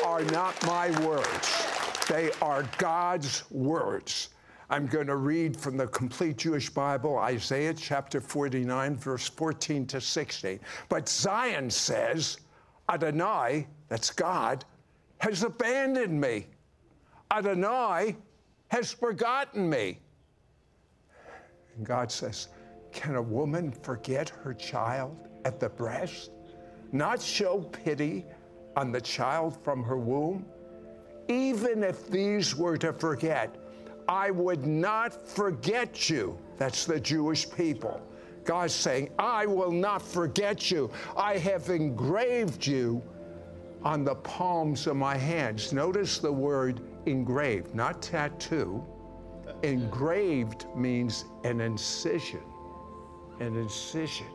are 0.05 0.23
not 0.25 0.63
my 0.67 0.91
words, 1.07 2.07
they 2.07 2.33
are 2.43 2.69
God's 2.77 3.45
words. 3.51 4.29
I'm 4.71 4.87
going 4.87 5.07
to 5.07 5.17
read 5.17 5.57
from 5.57 5.79
the 5.79 5.87
complete 5.87 6.37
Jewish 6.37 6.69
Bible, 6.69 7.17
Isaiah 7.19 7.73
chapter 7.73 8.21
49, 8.21 8.97
verse 8.97 9.27
14 9.27 9.87
to 9.87 10.01
16. 10.01 10.61
But 10.91 11.09
Zion 11.09 11.71
says, 11.71 12.39
Adonai, 12.91 13.67
that's 13.89 14.11
God, 14.11 14.67
has 15.19 15.43
abandoned 15.43 16.21
me. 16.21 16.47
Adonai 17.31 18.17
has 18.69 18.93
forgotten 18.93 19.71
me. 19.71 20.01
And 21.77 21.87
God 21.87 22.13
says, 22.13 22.49
Can 22.93 23.15
a 23.15 23.23
woman 23.23 23.73
forget 23.73 24.29
her 24.29 24.53
child 24.53 25.17
at 25.47 25.61
the 25.61 25.71
breast? 25.71 26.31
Not 26.93 27.23
show 27.23 27.61
pity 27.61 28.27
on 28.77 28.93
the 28.93 29.01
child 29.01 29.57
from 29.65 29.83
her 29.83 29.97
womb? 29.97 30.45
Even 31.29 31.83
if 31.83 32.09
these 32.11 32.55
were 32.55 32.77
to 32.77 32.93
forget, 32.93 33.57
I 34.09 34.31
would 34.31 34.67
not 34.67 35.29
forget 35.29 36.09
you. 36.09 36.39
That's 36.57 36.87
the 36.87 36.99
Jewish 36.99 37.51
people. 37.51 38.01
God's 38.45 38.73
saying, 38.73 39.11
I 39.19 39.45
will 39.45 39.71
not 39.71 40.01
forget 40.01 40.71
you. 40.71 40.91
I 41.15 41.37
have 41.37 41.69
engraved 41.69 42.67
you 42.67 43.03
on 43.83 44.05
the 44.05 44.15
palms 44.15 44.87
of 44.87 44.97
my 44.97 45.17
hands. 45.17 45.73
Notice 45.75 46.19
the 46.19 46.33
word 46.33 46.81
engraved, 47.05 47.75
not 47.75 48.01
tattoo. 48.01 48.83
Engraved 49.63 50.67
means 50.75 51.27
an 51.45 51.61
incision. 51.61 52.41
An 53.41 53.57
incision. 53.57 54.27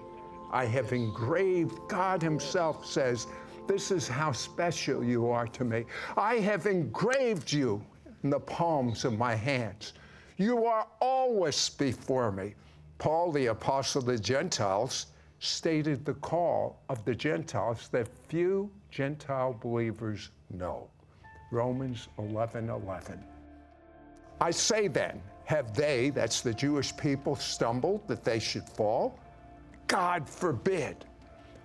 I 0.51 0.65
have 0.65 0.93
engraved, 0.93 1.79
God 1.87 2.21
Himself 2.21 2.85
says, 2.85 3.25
This 3.67 3.89
is 3.89 4.07
how 4.07 4.31
special 4.31 5.03
you 5.03 5.29
are 5.29 5.47
to 5.47 5.63
me. 5.63 5.85
I 6.15 6.35
have 6.35 6.67
engraved 6.67 7.51
you 7.51 7.83
in 8.23 8.29
the 8.29 8.39
palms 8.39 9.05
of 9.05 9.17
my 9.17 9.35
hands. 9.35 9.93
You 10.37 10.65
are 10.65 10.87
always 10.99 11.69
before 11.69 12.31
me. 12.31 12.55
Paul, 12.97 13.31
the 13.31 13.47
apostle 13.47 13.99
of 13.99 14.05
the 14.05 14.17
Gentiles, 14.17 15.07
stated 15.39 16.05
the 16.05 16.13
call 16.15 16.81
of 16.89 17.03
the 17.03 17.13
Gentiles 17.13 17.89
that 17.91 18.07
few 18.29 18.71
Gentile 18.89 19.53
believers 19.61 20.29
know. 20.49 20.89
Romans 21.51 22.07
11 22.17 22.69
11. 22.69 23.23
I 24.39 24.51
say 24.51 24.87
then, 24.87 25.21
have 25.45 25.75
they, 25.75 26.09
that's 26.09 26.41
the 26.41 26.53
Jewish 26.53 26.95
people, 26.95 27.35
stumbled 27.35 28.07
that 28.07 28.23
they 28.23 28.39
should 28.39 28.67
fall? 28.69 29.19
God 29.87 30.27
forbid. 30.27 31.05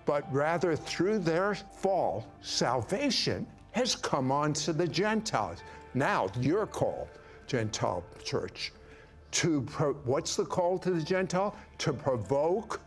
But 0.05 0.31
rather 0.33 0.75
through 0.75 1.19
their 1.19 1.55
fall, 1.55 2.27
salvation 2.41 3.47
has 3.71 3.95
come 3.95 4.31
on 4.31 4.53
to 4.53 4.73
the 4.73 4.87
Gentiles. 4.87 5.59
Now 5.93 6.29
you're 6.39 6.67
called 6.67 7.07
Gentile 7.47 8.03
church. 8.23 8.71
To 9.31 9.61
pro- 9.61 9.93
what's 9.93 10.35
the 10.35 10.45
call 10.45 10.77
to 10.79 10.91
the 10.91 11.01
Gentile? 11.01 11.55
To 11.79 11.93
provoke 11.93 12.81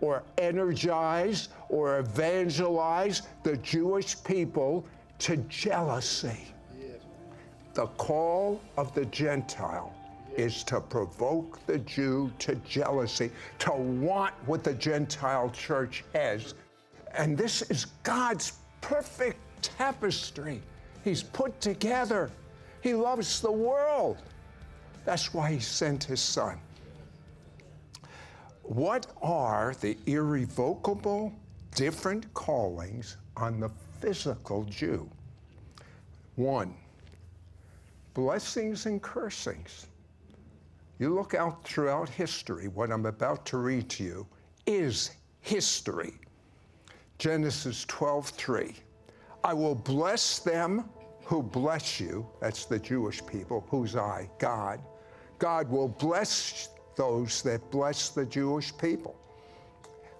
or 0.00 0.22
energize 0.38 1.48
or 1.68 1.98
evangelize 1.98 3.22
the 3.42 3.56
Jewish 3.58 4.22
people 4.22 4.86
to 5.20 5.36
jealousy. 5.48 6.54
The 7.74 7.86
call 7.86 8.60
of 8.76 8.92
the 8.94 9.04
Gentile 9.06 9.94
is 10.36 10.62
to 10.64 10.80
provoke 10.80 11.64
the 11.66 11.78
Jew 11.78 12.32
to 12.40 12.54
jealousy, 12.56 13.30
to 13.60 13.72
want 13.72 14.34
what 14.46 14.64
the 14.64 14.74
Gentile 14.74 15.50
church 15.50 16.04
has. 16.14 16.54
And 17.16 17.36
this 17.36 17.62
is 17.62 17.86
God's 18.02 18.52
perfect 18.80 19.38
tapestry. 19.62 20.62
He's 21.04 21.22
put 21.22 21.60
together. 21.60 22.30
He 22.80 22.94
loves 22.94 23.40
the 23.40 23.52
world. 23.52 24.18
That's 25.04 25.32
why 25.34 25.52
he 25.52 25.60
sent 25.60 26.04
his 26.04 26.20
son. 26.20 26.60
What 28.62 29.06
are 29.22 29.74
the 29.80 29.96
irrevocable 30.06 31.32
different 31.74 32.32
callings 32.34 33.16
on 33.36 33.60
the 33.60 33.70
physical 34.00 34.64
Jew? 34.64 35.08
One, 36.36 36.74
blessings 38.14 38.86
and 38.86 39.02
cursings. 39.02 39.86
You 40.98 41.14
look 41.14 41.34
out 41.34 41.64
throughout 41.64 42.08
history, 42.08 42.68
what 42.68 42.90
I'm 42.90 43.06
about 43.06 43.46
to 43.46 43.56
read 43.56 43.88
to 43.90 44.04
you 44.04 44.26
is 44.66 45.12
history. 45.40 46.14
Genesis 47.18 47.86
12:3. 47.86 48.76
I 49.42 49.54
will 49.54 49.74
bless 49.74 50.40
them 50.40 50.90
who 51.28 51.42
bless 51.42 52.00
you, 52.00 52.26
that's 52.40 52.64
the 52.64 52.78
Jewish 52.78 53.24
people, 53.26 53.62
who's 53.68 53.96
I? 53.96 54.30
God. 54.38 54.80
God 55.38 55.68
will 55.68 55.88
bless 55.88 56.70
those 56.96 57.42
that 57.42 57.70
bless 57.70 58.08
the 58.08 58.24
Jewish 58.24 58.74
people 58.78 59.14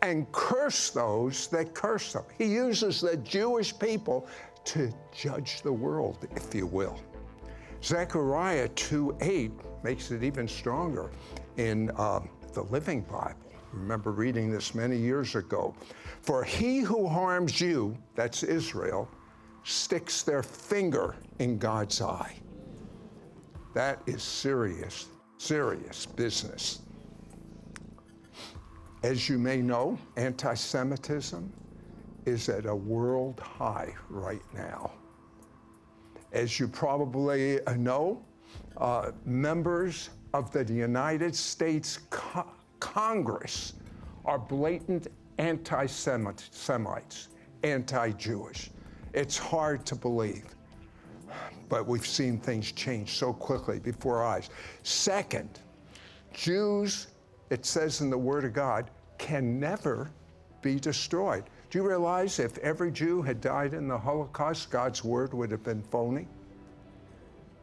and 0.02 0.30
curse 0.32 0.90
those 0.90 1.46
that 1.48 1.72
curse 1.72 2.12
them. 2.12 2.24
He 2.36 2.44
uses 2.44 3.00
the 3.00 3.16
Jewish 3.16 3.76
people 3.78 4.28
to 4.64 4.92
judge 5.10 5.62
the 5.62 5.72
world, 5.72 6.28
if 6.36 6.54
you 6.54 6.66
will. 6.66 7.00
Zechariah 7.82 8.68
2:8 8.68 9.50
makes 9.82 10.10
it 10.10 10.22
even 10.22 10.46
stronger 10.46 11.10
in 11.56 11.90
um, 11.98 12.28
the 12.52 12.64
Living 12.64 13.00
Bible. 13.00 13.34
remember 13.72 14.10
reading 14.10 14.50
this 14.50 14.74
many 14.74 14.98
years 14.98 15.36
ago. 15.36 15.74
For 16.20 16.44
he 16.44 16.80
who 16.80 17.06
harms 17.06 17.62
you, 17.62 17.96
that's 18.14 18.42
Israel, 18.42 19.08
sticks 19.68 20.22
their 20.22 20.42
finger 20.42 21.16
in 21.38 21.58
God's 21.58 22.00
eye. 22.00 22.34
That 23.74 24.00
is 24.06 24.22
serious, 24.22 25.06
serious 25.36 26.06
business. 26.06 26.80
As 29.02 29.28
you 29.28 29.38
may 29.38 29.58
know, 29.58 29.98
anti 30.16 30.54
Semitism 30.54 31.52
is 32.24 32.48
at 32.48 32.66
a 32.66 32.74
world 32.74 33.40
high 33.40 33.94
right 34.08 34.42
now. 34.54 34.92
As 36.32 36.58
you 36.58 36.66
probably 36.66 37.60
know, 37.76 38.22
uh, 38.78 39.12
members 39.24 40.10
of 40.34 40.50
the 40.50 40.64
United 40.64 41.34
States 41.34 42.00
Co- 42.10 42.50
Congress 42.80 43.74
are 44.24 44.38
blatant 44.38 45.08
anti 45.38 45.86
Semites, 45.86 47.28
anti 47.62 48.10
Jewish. 48.12 48.70
It's 49.12 49.38
hard 49.38 49.86
to 49.86 49.94
believe, 49.94 50.44
but 51.68 51.86
we've 51.86 52.06
seen 52.06 52.38
things 52.38 52.72
change 52.72 53.14
so 53.14 53.32
quickly 53.32 53.78
before 53.78 54.18
our 54.18 54.36
eyes. 54.36 54.50
Second, 54.82 55.60
Jews, 56.32 57.08
it 57.50 57.64
says 57.64 58.00
in 58.00 58.10
the 58.10 58.18
Word 58.18 58.44
of 58.44 58.52
God, 58.52 58.90
can 59.18 59.58
never 59.58 60.10
be 60.62 60.78
destroyed. 60.78 61.44
Do 61.70 61.78
you 61.78 61.86
realize 61.86 62.38
if 62.38 62.56
every 62.58 62.90
Jew 62.90 63.22
had 63.22 63.40
died 63.40 63.74
in 63.74 63.88
the 63.88 63.98
Holocaust, 63.98 64.70
God's 64.70 65.04
word 65.04 65.34
would 65.34 65.50
have 65.50 65.62
been 65.62 65.82
phony? 65.82 66.26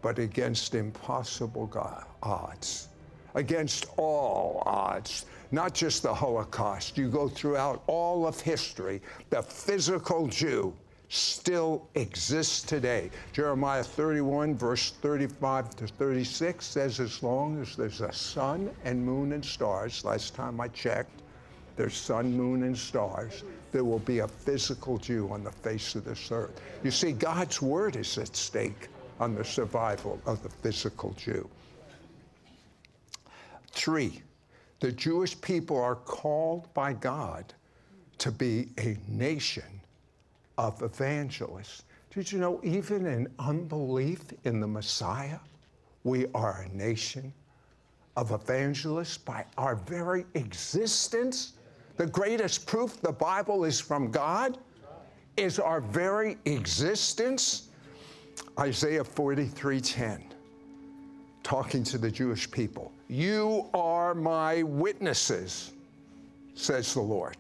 But 0.02 0.20
against 0.20 0.76
impossible 0.76 1.66
God, 1.68 2.06
odds, 2.22 2.90
against 3.34 3.88
all 3.98 4.62
odds, 4.66 5.26
not 5.52 5.74
just 5.74 6.04
the 6.04 6.14
Holocaust, 6.14 6.98
you 6.98 7.10
go 7.10 7.28
throughout 7.28 7.84
all 7.88 8.28
of 8.28 8.40
history, 8.40 9.02
the 9.30 9.42
physical 9.42 10.28
Jew 10.28 10.74
still 11.10 11.88
exists 11.96 12.62
today. 12.62 13.10
Jeremiah 13.34 13.84
31, 13.84 14.56
verse 14.56 14.92
35 14.92 15.76
to 15.78 15.88
36 15.88 16.66
says, 16.66 17.00
As 17.00 17.22
long 17.22 17.62
as 17.62 17.76
there's 17.76 18.02
a 18.02 18.12
sun 18.12 18.72
and 18.84 19.04
moon 19.04 19.34
and 19.34 19.44
stars, 19.44 20.04
last 20.04 20.36
time 20.36 20.60
I 20.60 20.68
checked, 20.70 21.22
there's 21.76 21.96
sun, 21.96 22.32
moon, 22.32 22.64
and 22.64 22.78
stars, 22.78 23.44
there 23.72 23.84
will 23.84 24.00
be 24.00 24.20
a 24.20 24.28
physical 24.28 24.98
Jew 24.98 25.30
on 25.32 25.44
the 25.44 25.52
face 25.52 25.96
of 25.96 26.06
this 26.06 26.32
earth. 26.32 26.62
You 26.84 26.92
see, 26.92 27.12
God's 27.12 27.62
word 27.62 27.98
is 27.98 28.18
at 28.18 28.36
stake 28.36 28.88
on 29.20 29.36
the 29.36 29.44
survival 29.44 30.22
of 30.26 30.42
the 30.42 30.50
physical 30.50 31.12
Jew. 31.18 31.50
Three, 33.72 34.22
the 34.80 34.92
Jewish 34.92 35.40
people 35.42 35.78
are 35.78 35.96
called 35.96 36.74
by 36.74 36.94
God 36.94 37.54
to 38.20 38.32
be 38.32 38.70
a 38.78 38.98
nation 39.08 39.75
of 40.58 40.82
evangelists. 40.82 41.84
Did 42.14 42.32
you 42.32 42.40
know, 42.40 42.60
even 42.64 43.06
in 43.06 43.28
unbelief 43.40 44.22
in 44.46 44.60
the 44.60 44.68
Messiah, 44.68 45.40
we 46.04 46.28
are 46.34 46.62
a 46.62 46.76
nation 46.76 47.34
of 48.16 48.32
evangelists 48.32 49.18
by 49.18 49.46
our 49.58 49.76
very 49.76 50.26
existence? 50.36 51.54
The 51.98 52.08
greatest 52.08 52.66
proof 52.68 53.02
the 53.02 53.12
Bible 53.12 53.66
is 53.66 53.80
from 53.80 54.12
God 54.12 54.58
is 55.38 55.60
our 55.60 55.82
very 55.82 56.38
existence. 56.46 57.70
Isaiah 58.60 59.04
43:10, 59.04 60.24
talking 61.44 61.84
to 61.84 61.98
the 61.98 62.10
Jewish 62.10 62.50
people. 62.50 62.92
You 63.08 63.70
are 63.74 64.16
my 64.16 64.64
witnesses, 64.64 65.72
says 66.54 66.94
the 66.94 67.02
Lord. 67.02 67.38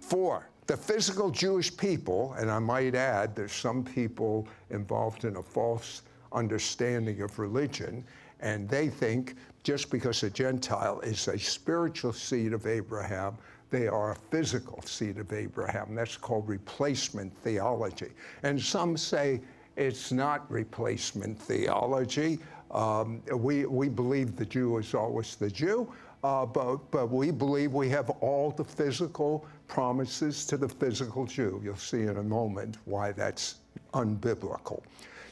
Four, 0.00 0.48
the 0.68 0.76
physical 0.76 1.30
Jewish 1.30 1.74
people, 1.74 2.34
and 2.38 2.50
I 2.50 2.58
might 2.58 2.94
add, 2.94 3.34
there's 3.34 3.52
some 3.52 3.82
people 3.82 4.46
involved 4.68 5.24
in 5.24 5.36
a 5.36 5.42
false 5.42 6.02
understanding 6.32 7.22
of 7.22 7.38
religion, 7.38 8.04
and 8.40 8.68
they 8.68 8.88
think 8.88 9.34
just 9.64 9.90
because 9.90 10.22
a 10.22 10.30
Gentile 10.30 11.00
is 11.00 11.26
a 11.26 11.38
spiritual 11.38 12.12
seed 12.12 12.52
of 12.52 12.66
Abraham, 12.66 13.38
they 13.70 13.88
are 13.88 14.12
a 14.12 14.14
physical 14.14 14.82
seed 14.82 15.16
of 15.16 15.32
Abraham. 15.32 15.94
That's 15.94 16.18
called 16.18 16.46
replacement 16.46 17.34
theology. 17.38 18.12
And 18.42 18.60
some 18.60 18.96
say 18.98 19.40
it's 19.76 20.12
not 20.12 20.50
replacement 20.50 21.38
theology. 21.40 22.40
Um, 22.70 23.22
we, 23.34 23.64
we 23.64 23.88
believe 23.88 24.36
the 24.36 24.44
Jew 24.44 24.76
is 24.76 24.94
always 24.94 25.36
the 25.36 25.50
Jew, 25.50 25.90
uh, 26.24 26.44
but, 26.44 26.90
but 26.90 27.10
we 27.10 27.30
believe 27.30 27.72
we 27.72 27.88
have 27.88 28.10
all 28.20 28.50
the 28.50 28.64
physical 28.64 29.46
promises 29.68 30.44
to 30.46 30.56
the 30.56 30.68
physical 30.68 31.26
Jew. 31.26 31.60
You'll 31.62 31.76
see 31.76 32.02
in 32.02 32.16
a 32.16 32.22
moment 32.22 32.78
why 32.84 33.12
that's 33.12 33.56
unbiblical. 33.94 34.82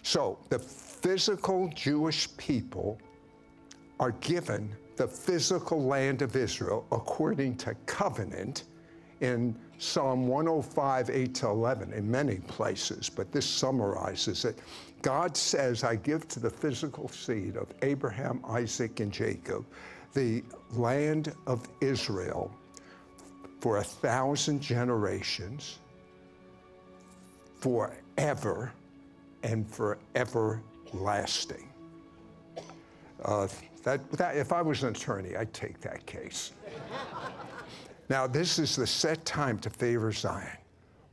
So 0.03 0.39
the 0.49 0.59
physical 0.59 1.71
Jewish 1.75 2.35
people 2.37 2.99
are 3.99 4.13
given 4.13 4.75
the 4.97 5.09
physical 5.09 5.83
land 5.83 6.23
of 6.23 6.37
Israel 6.37 6.87
according 6.93 7.57
to 7.59 7.75
covenant 7.87 8.65
in 9.21 9.57
Psalm 9.79 10.27
105, 10.29 11.11
8 11.11 11.35
to 11.35 11.49
11, 11.49 11.93
in 11.93 12.11
many 12.11 12.37
places, 12.37 13.11
but 13.11 13.33
this 13.33 13.47
summarizes 13.47 14.45
it. 14.45 14.59
God 15.03 15.37
says, 15.37 15.85
I 15.85 15.97
give 15.97 16.29
to 16.29 16.41
the 16.41 16.51
physical 16.51 17.09
seed 17.09 17.57
of 17.57 17.69
Abraham, 17.83 18.41
Isaac, 18.49 19.01
and 19.01 19.13
Jacob 19.13 19.65
the 20.17 20.43
land 20.73 21.35
of 21.47 21.69
Israel 21.83 22.51
for 23.61 23.77
a 23.77 23.85
thousand 23.85 24.63
generations, 24.63 25.79
forever 27.61 28.73
and 29.43 29.69
for 29.71 29.99
everlasting. 30.15 31.69
Uh, 33.25 33.47
that, 33.83 34.11
that, 34.13 34.37
if 34.37 34.53
I 34.53 34.63
was 34.63 34.83
an 34.85 34.89
attorney, 34.89 35.37
I'd 35.37 35.53
take 35.53 35.83
that 35.83 36.07
case. 36.07 36.53
now, 38.09 38.27
this 38.27 38.59
is 38.59 38.75
the 38.75 38.87
set 38.87 39.23
time 39.27 39.59
to 39.59 39.71
favor 39.71 40.11
Zion. 40.13 40.49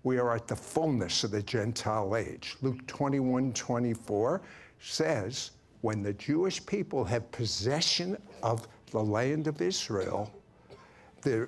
We 0.03 0.17
are 0.17 0.33
at 0.33 0.47
the 0.47 0.55
fullness 0.55 1.25
of 1.25 1.31
the 1.31 1.43
Gentile 1.43 2.15
age. 2.15 2.55
Luke 2.61 2.85
21 2.87 3.51
24 3.51 4.41
says, 4.79 5.51
when 5.81 6.01
the 6.01 6.13
Jewish 6.13 6.65
people 6.65 7.03
have 7.03 7.29
possession 7.33 8.17
of 8.41 8.65
the 8.93 9.03
land 9.03 9.47
of 9.47 9.61
Israel, 9.61 10.31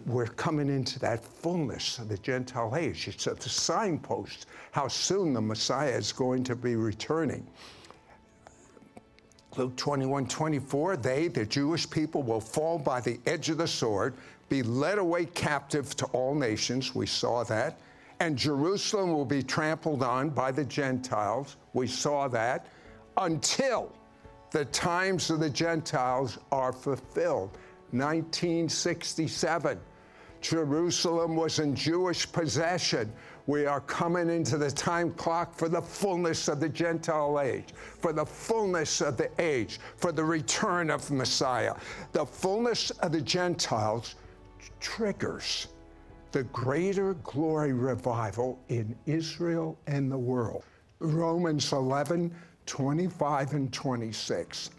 we're 0.06 0.26
coming 0.26 0.68
into 0.68 1.00
that 1.00 1.24
fullness 1.24 2.00
of 2.00 2.10
the 2.10 2.18
Gentile 2.18 2.76
age. 2.76 3.08
It's 3.08 3.28
a 3.28 3.38
signpost 3.38 4.48
how 4.72 4.88
soon 4.88 5.34
the 5.34 5.42
Messiah 5.42 5.92
is 5.92 6.12
going 6.12 6.44
to 6.46 6.56
be 6.56 6.76
returning. 6.76 7.46
Luke 9.58 9.76
21 9.78 10.28
24, 10.28 10.98
they, 10.98 11.28
the 11.28 11.46
Jewish 11.46 11.90
people, 11.90 12.24
will 12.24 12.42
fall 12.42 12.78
by 12.78 13.00
the 13.00 13.20
edge 13.26 13.50
of 13.50 13.58
the 13.58 13.68
sword, 13.68 14.16
be 14.50 14.64
led 14.64 14.98
away 14.98 15.26
captive 15.26 15.96
to 15.98 16.06
all 16.08 16.36
nations. 16.36 16.94
We 16.94 17.06
saw 17.06 17.44
that. 17.46 17.80
And 18.20 18.38
Jerusalem 18.38 19.12
will 19.12 19.26
be 19.26 19.44
trampled 19.44 20.04
on 20.04 20.30
by 20.30 20.52
the 20.52 20.66
Gentiles. 20.66 21.58
We 21.74 21.88
saw 21.88 22.28
that. 22.30 22.68
Until 23.18 23.92
the 24.56 24.64
times 24.64 25.30
of 25.30 25.42
the 25.42 25.50
Gentiles 25.50 26.38
are 26.50 26.72
fulfilled. 26.72 27.50
1967. 27.92 29.78
Jerusalem 30.40 31.36
was 31.36 31.60
in 31.60 31.76
Jewish 31.76 32.32
possession. 32.32 33.12
We 33.48 33.66
are 33.66 33.82
coming 33.82 34.30
into 34.30 34.58
the 34.58 34.72
time 34.72 35.12
clock 35.16 35.54
for 35.54 35.68
the 35.68 35.82
fullness 35.82 36.48
of 36.48 36.62
the 36.62 36.70
Gentile 36.70 37.42
age, 37.42 37.74
for 38.00 38.14
the 38.14 38.26
fullness 38.26 39.02
of 39.02 39.18
the 39.18 39.30
age, 39.40 39.82
for 39.98 40.14
the 40.14 40.24
return 40.24 40.90
of 40.90 41.12
Messiah. 41.12 41.76
The 42.14 42.26
fullness 42.26 42.92
of 42.92 43.12
the 43.12 43.20
Gentiles 43.20 44.16
triggers 44.80 45.68
the 46.32 46.44
greater 46.44 47.16
glory 47.16 47.74
revival 47.74 48.58
in 48.70 48.96
Israel 49.06 49.78
and 49.88 50.10
the 50.10 50.18
world. 50.18 50.64
Romans 51.00 51.74
11, 51.74 52.34
25 52.66 53.54
and 53.54 53.72
26. 53.72 54.72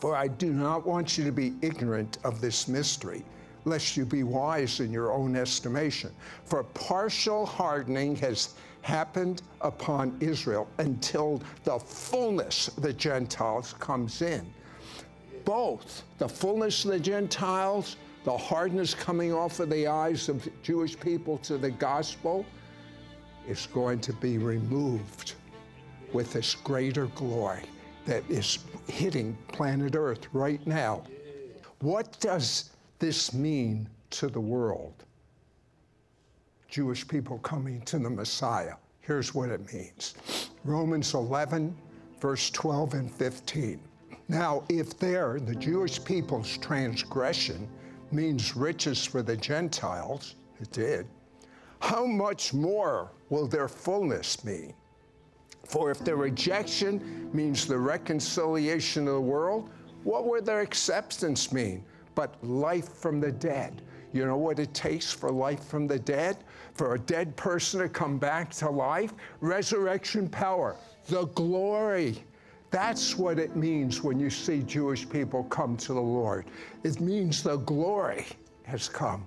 For 0.00 0.16
I 0.16 0.28
do 0.28 0.52
not 0.52 0.86
want 0.86 1.18
you 1.18 1.24
to 1.24 1.32
be 1.32 1.54
ignorant 1.62 2.18
of 2.24 2.40
this 2.40 2.68
mystery 2.68 3.24
lest 3.64 3.96
you 3.96 4.04
be 4.04 4.22
wise 4.22 4.80
in 4.80 4.92
your 4.92 5.12
own 5.12 5.36
estimation. 5.36 6.10
For 6.44 6.62
partial 6.62 7.46
hardening 7.46 8.16
has 8.16 8.54
happened 8.82 9.42
upon 9.62 10.16
Israel 10.20 10.68
until 10.78 11.42
the 11.64 11.78
fullness 11.78 12.68
of 12.68 12.82
the 12.82 12.92
Gentiles 12.92 13.74
comes 13.78 14.20
in. 14.22 14.46
Both 15.44 16.02
the 16.18 16.28
fullness 16.28 16.84
of 16.84 16.92
the 16.92 17.00
Gentiles, 17.00 17.96
the 18.24 18.36
hardness 18.36 18.94
coming 18.94 19.32
off 19.32 19.60
of 19.60 19.70
the 19.70 19.86
eyes 19.86 20.28
of 20.28 20.46
Jewish 20.62 20.98
people 20.98 21.38
to 21.38 21.56
the 21.58 21.70
gospel, 21.70 22.44
is 23.48 23.66
going 23.72 24.00
to 24.00 24.12
be 24.14 24.38
removed 24.38 25.34
with 26.14 26.32
this 26.32 26.54
greater 26.54 27.06
glory 27.08 27.62
that 28.06 28.22
is 28.30 28.60
hitting 28.88 29.36
planet 29.48 29.94
Earth 29.96 30.28
right 30.32 30.64
now. 30.66 31.02
What 31.80 32.18
does 32.20 32.70
this 32.98 33.34
mean 33.34 33.88
to 34.10 34.28
the 34.28 34.40
world? 34.40 35.04
Jewish 36.68 37.06
people 37.06 37.38
coming 37.38 37.80
to 37.82 37.98
the 37.98 38.10
Messiah. 38.10 38.74
Here's 39.00 39.34
what 39.34 39.50
it 39.50 39.72
means 39.72 40.14
Romans 40.64 41.14
11, 41.14 41.76
verse 42.20 42.48
12 42.50 42.94
and 42.94 43.10
15. 43.10 43.80
Now, 44.28 44.64
if 44.70 44.98
there, 44.98 45.38
the 45.38 45.54
Jewish 45.54 46.02
people's 46.02 46.56
transgression 46.58 47.68
means 48.10 48.56
riches 48.56 49.04
for 49.04 49.22
the 49.22 49.36
Gentiles, 49.36 50.36
it 50.60 50.72
did, 50.72 51.06
how 51.80 52.06
much 52.06 52.54
more 52.54 53.10
will 53.28 53.46
their 53.46 53.68
fullness 53.68 54.42
mean? 54.44 54.72
For 55.64 55.90
if 55.90 56.00
their 56.04 56.16
rejection 56.16 57.30
means 57.32 57.66
the 57.66 57.78
reconciliation 57.78 59.08
of 59.08 59.14
the 59.14 59.20
world, 59.20 59.70
what 60.04 60.26
would 60.26 60.44
their 60.44 60.60
acceptance 60.60 61.52
mean? 61.52 61.84
but 62.14 62.42
life 62.42 62.88
from 62.88 63.20
the 63.20 63.32
dead. 63.32 63.82
You 64.12 64.26
know 64.26 64.36
what 64.36 64.58
it 64.58 64.72
takes 64.74 65.12
for 65.12 65.30
life 65.30 65.64
from 65.64 65.86
the 65.86 65.98
dead? 65.98 66.36
For 66.74 66.94
a 66.94 66.98
dead 66.98 67.34
person 67.36 67.80
to 67.80 67.88
come 67.88 68.18
back 68.18 68.50
to 68.54 68.70
life? 68.70 69.12
Resurrection 69.40 70.28
power, 70.28 70.76
the 71.08 71.26
glory. 71.26 72.22
That's 72.70 73.16
what 73.16 73.38
it 73.38 73.56
means 73.56 74.02
when 74.02 74.18
you 74.18 74.30
see 74.30 74.62
Jewish 74.62 75.08
people 75.08 75.44
come 75.44 75.76
to 75.78 75.94
the 75.94 76.00
Lord. 76.00 76.46
It 76.82 77.00
means 77.00 77.42
the 77.42 77.56
glory 77.56 78.26
has 78.64 78.88
come. 78.88 79.26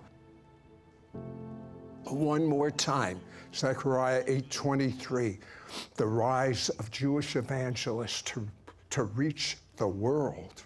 One 2.04 2.46
more 2.46 2.72
time, 2.72 3.20
Zechariah 3.54 4.24
8:23, 4.28 5.40
the 5.96 6.06
rise 6.06 6.70
of 6.70 6.92
Jewish 6.92 7.36
evangelists 7.36 8.22
to, 8.24 8.48
to 8.92 9.04
reach 9.04 9.58
the 9.78 9.88
world. 9.88 10.64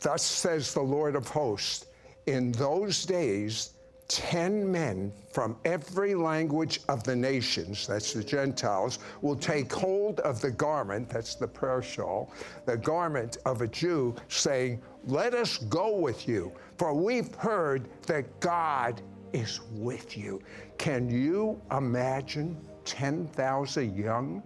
Thus 0.00 0.22
says 0.22 0.72
the 0.72 0.80
Lord 0.80 1.14
of 1.14 1.28
hosts, 1.28 1.86
in 2.26 2.52
those 2.52 3.04
days, 3.04 3.74
ten 4.08 4.70
men 4.70 5.12
from 5.32 5.56
every 5.64 6.14
language 6.14 6.80
of 6.88 7.04
the 7.04 7.14
nations, 7.14 7.86
that's 7.86 8.12
the 8.12 8.24
Gentiles, 8.24 8.98
will 9.22 9.36
take 9.36 9.72
hold 9.72 10.20
of 10.20 10.40
the 10.40 10.50
garment, 10.50 11.08
that's 11.08 11.36
the 11.36 11.46
prayer 11.46 11.82
shawl, 11.82 12.32
the 12.66 12.76
garment 12.76 13.36
of 13.46 13.62
a 13.62 13.68
Jew, 13.68 14.16
saying, 14.28 14.82
Let 15.06 15.34
us 15.34 15.58
go 15.58 15.96
with 15.96 16.26
you, 16.26 16.52
for 16.76 16.92
we've 16.92 17.32
heard 17.36 17.88
that 18.06 18.40
God 18.40 19.00
is 19.32 19.60
with 19.70 20.16
you. 20.16 20.42
Can 20.76 21.08
you 21.08 21.60
imagine 21.70 22.56
10,000 22.84 23.96
young 23.96 24.42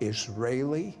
Israeli 0.00 0.98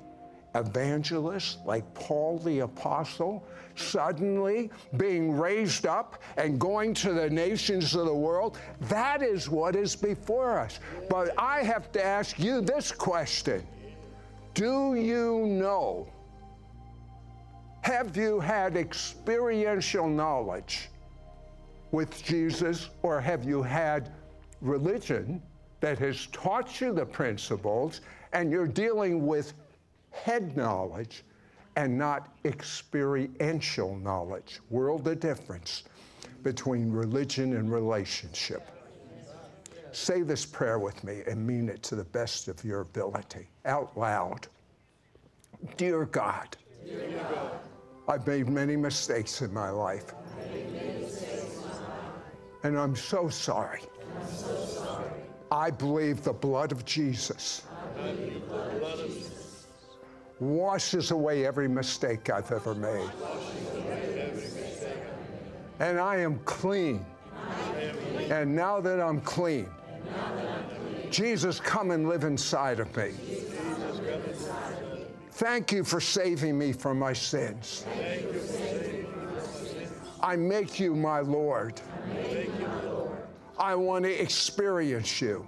evangelists 0.54 1.58
like 1.64 1.92
Paul 1.94 2.38
the 2.38 2.60
Apostle 2.60 3.46
suddenly 3.76 4.70
being 4.96 5.32
raised 5.32 5.86
up 5.86 6.22
and 6.36 6.58
going 6.58 6.92
to 6.94 7.12
the 7.12 7.30
nations 7.30 7.94
of 7.94 8.06
the 8.06 8.14
world. 8.14 8.58
That 8.82 9.22
is 9.22 9.48
what 9.48 9.76
is 9.76 9.94
before 9.94 10.58
us. 10.58 10.80
But 11.08 11.32
I 11.38 11.62
have 11.62 11.92
to 11.92 12.04
ask 12.04 12.38
you 12.38 12.60
this 12.60 12.92
question 12.92 13.66
Do 14.54 14.94
you 14.94 15.46
know? 15.46 16.08
Have 17.82 18.16
you 18.16 18.40
had 18.40 18.76
experiential 18.76 20.06
knowledge 20.06 20.90
with 21.92 22.22
Jesus, 22.22 22.90
or 23.02 23.20
have 23.20 23.44
you 23.44 23.62
had 23.62 24.12
religion 24.60 25.42
that 25.80 25.98
has 25.98 26.26
taught 26.26 26.80
you 26.80 26.92
the 26.92 27.06
principles 27.06 28.00
and 28.32 28.50
you're 28.50 28.66
dealing 28.66 29.26
with 29.26 29.54
head 30.10 30.56
knowledge 30.56 31.24
and 31.76 31.96
not 31.96 32.34
experiential 32.44 33.96
knowledge. 33.96 34.60
World 34.70 35.08
of 35.08 35.20
difference 35.20 35.84
between 36.42 36.90
religion 36.90 37.56
and 37.56 37.72
relationship. 37.72 38.68
Say 39.92 40.22
this 40.22 40.46
prayer 40.46 40.78
with 40.78 41.02
me 41.02 41.22
and 41.26 41.44
mean 41.44 41.68
it 41.68 41.82
to 41.84 41.96
the 41.96 42.04
best 42.04 42.48
of 42.48 42.64
your 42.64 42.80
ability, 42.80 43.48
out 43.64 43.96
loud. 43.98 44.46
Dear 45.76 46.04
God, 46.06 46.56
Dear 46.84 47.10
God 47.10 47.60
I've 48.08 48.26
made 48.26 48.48
many 48.48 48.76
mistakes 48.76 49.40
in 49.40 49.54
my 49.54 49.70
life. 49.70 50.14
And 52.62 52.78
I'm 52.78 52.96
so 52.96 53.28
sorry. 53.28 53.82
I'm 54.18 54.26
so 54.26 54.56
sorry. 54.64 54.89
I 55.52 55.70
believe 55.70 56.22
the 56.22 56.32
blood 56.32 56.72
of 56.72 56.84
Jesus 56.84 57.62
washes 60.38 61.10
away 61.10 61.44
every 61.46 61.68
mistake 61.68 62.30
I've 62.30 62.50
ever 62.50 62.74
made. 62.74 63.10
And 65.80 65.98
I 65.98 66.16
am 66.16 66.38
clean. 66.40 67.04
And 68.30 68.54
now 68.54 68.80
that 68.80 69.00
I'm 69.00 69.20
clean, 69.20 69.68
Jesus, 71.10 71.58
come 71.58 71.90
and 71.90 72.08
live 72.08 72.24
inside 72.24 72.78
of 72.80 72.96
me. 72.96 73.10
Thank 75.32 75.72
you 75.72 75.84
for 75.84 76.00
saving 76.00 76.58
me 76.58 76.72
from 76.72 76.98
my 76.98 77.12
sins. 77.12 77.84
I 80.22 80.36
make 80.36 80.78
you 80.78 80.94
my 80.94 81.20
Lord. 81.20 81.80
I 83.60 83.74
want 83.74 84.06
to 84.06 84.22
experience 84.22 85.20
you. 85.20 85.46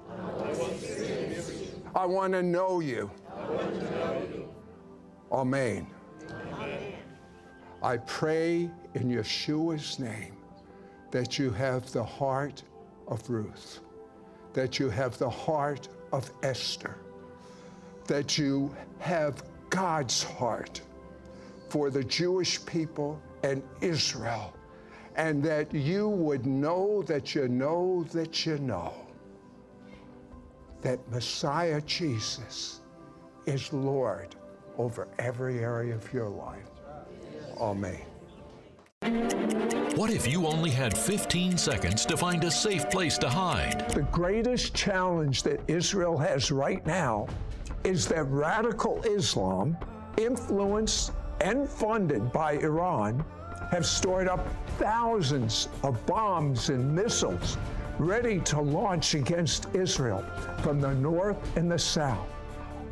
I 1.94 2.04
want 2.04 2.34
to 2.34 2.42
know 2.42 2.80
you. 2.80 3.10
Amen. 5.32 5.86
Amen. 6.52 6.92
I 7.82 7.96
pray 7.96 8.70
in 8.92 9.08
Yeshua's 9.08 9.98
name 9.98 10.36
that 11.10 11.38
you 11.38 11.50
have 11.52 11.90
the 11.92 12.04
heart 12.04 12.62
of 13.08 13.28
Ruth, 13.30 13.80
that 14.52 14.78
you 14.78 14.90
have 14.90 15.16
the 15.16 15.30
heart 15.30 15.88
of 16.12 16.30
Esther, 16.42 16.98
that 18.08 18.36
you 18.36 18.76
have 18.98 19.42
God's 19.70 20.22
heart 20.22 20.82
for 21.70 21.88
the 21.88 22.04
Jewish 22.04 22.62
people 22.66 23.18
and 23.42 23.62
Israel, 23.80 24.52
and 25.16 25.42
that 25.42 25.72
you 25.72 26.08
would 26.08 26.46
know 26.46 27.02
that 27.02 27.34
you 27.34 27.48
know 27.48 28.04
that 28.12 28.46
you 28.46 28.58
know 28.58 28.94
that 30.80 30.98
Messiah 31.10 31.80
Jesus 31.82 32.80
is 33.46 33.72
Lord 33.72 34.34
over 34.78 35.08
every 35.18 35.60
area 35.60 35.94
of 35.94 36.12
your 36.12 36.28
life. 36.28 36.70
Amen. 37.58 38.00
What 39.96 40.10
if 40.10 40.26
you 40.26 40.46
only 40.46 40.70
had 40.70 40.96
15 40.96 41.58
seconds 41.58 42.06
to 42.06 42.16
find 42.16 42.42
a 42.44 42.50
safe 42.50 42.88
place 42.88 43.18
to 43.18 43.28
hide? 43.28 43.90
The 43.90 44.02
greatest 44.02 44.74
challenge 44.74 45.42
that 45.42 45.60
Israel 45.68 46.16
has 46.16 46.50
right 46.50 46.84
now 46.86 47.26
is 47.84 48.06
that 48.08 48.24
radical 48.24 49.02
Islam 49.02 49.76
influenced 50.16 51.12
and 51.40 51.68
funded 51.68 52.32
by 52.32 52.52
Iran, 52.52 53.24
have 53.72 53.86
stored 53.86 54.28
up 54.28 54.46
thousands 54.76 55.68
of 55.82 56.04
bombs 56.04 56.68
and 56.68 56.94
missiles 56.94 57.56
ready 57.98 58.38
to 58.40 58.60
launch 58.60 59.14
against 59.14 59.66
Israel 59.74 60.22
from 60.62 60.78
the 60.78 60.94
north 60.96 61.38
and 61.56 61.72
the 61.72 61.78
south. 61.78 62.31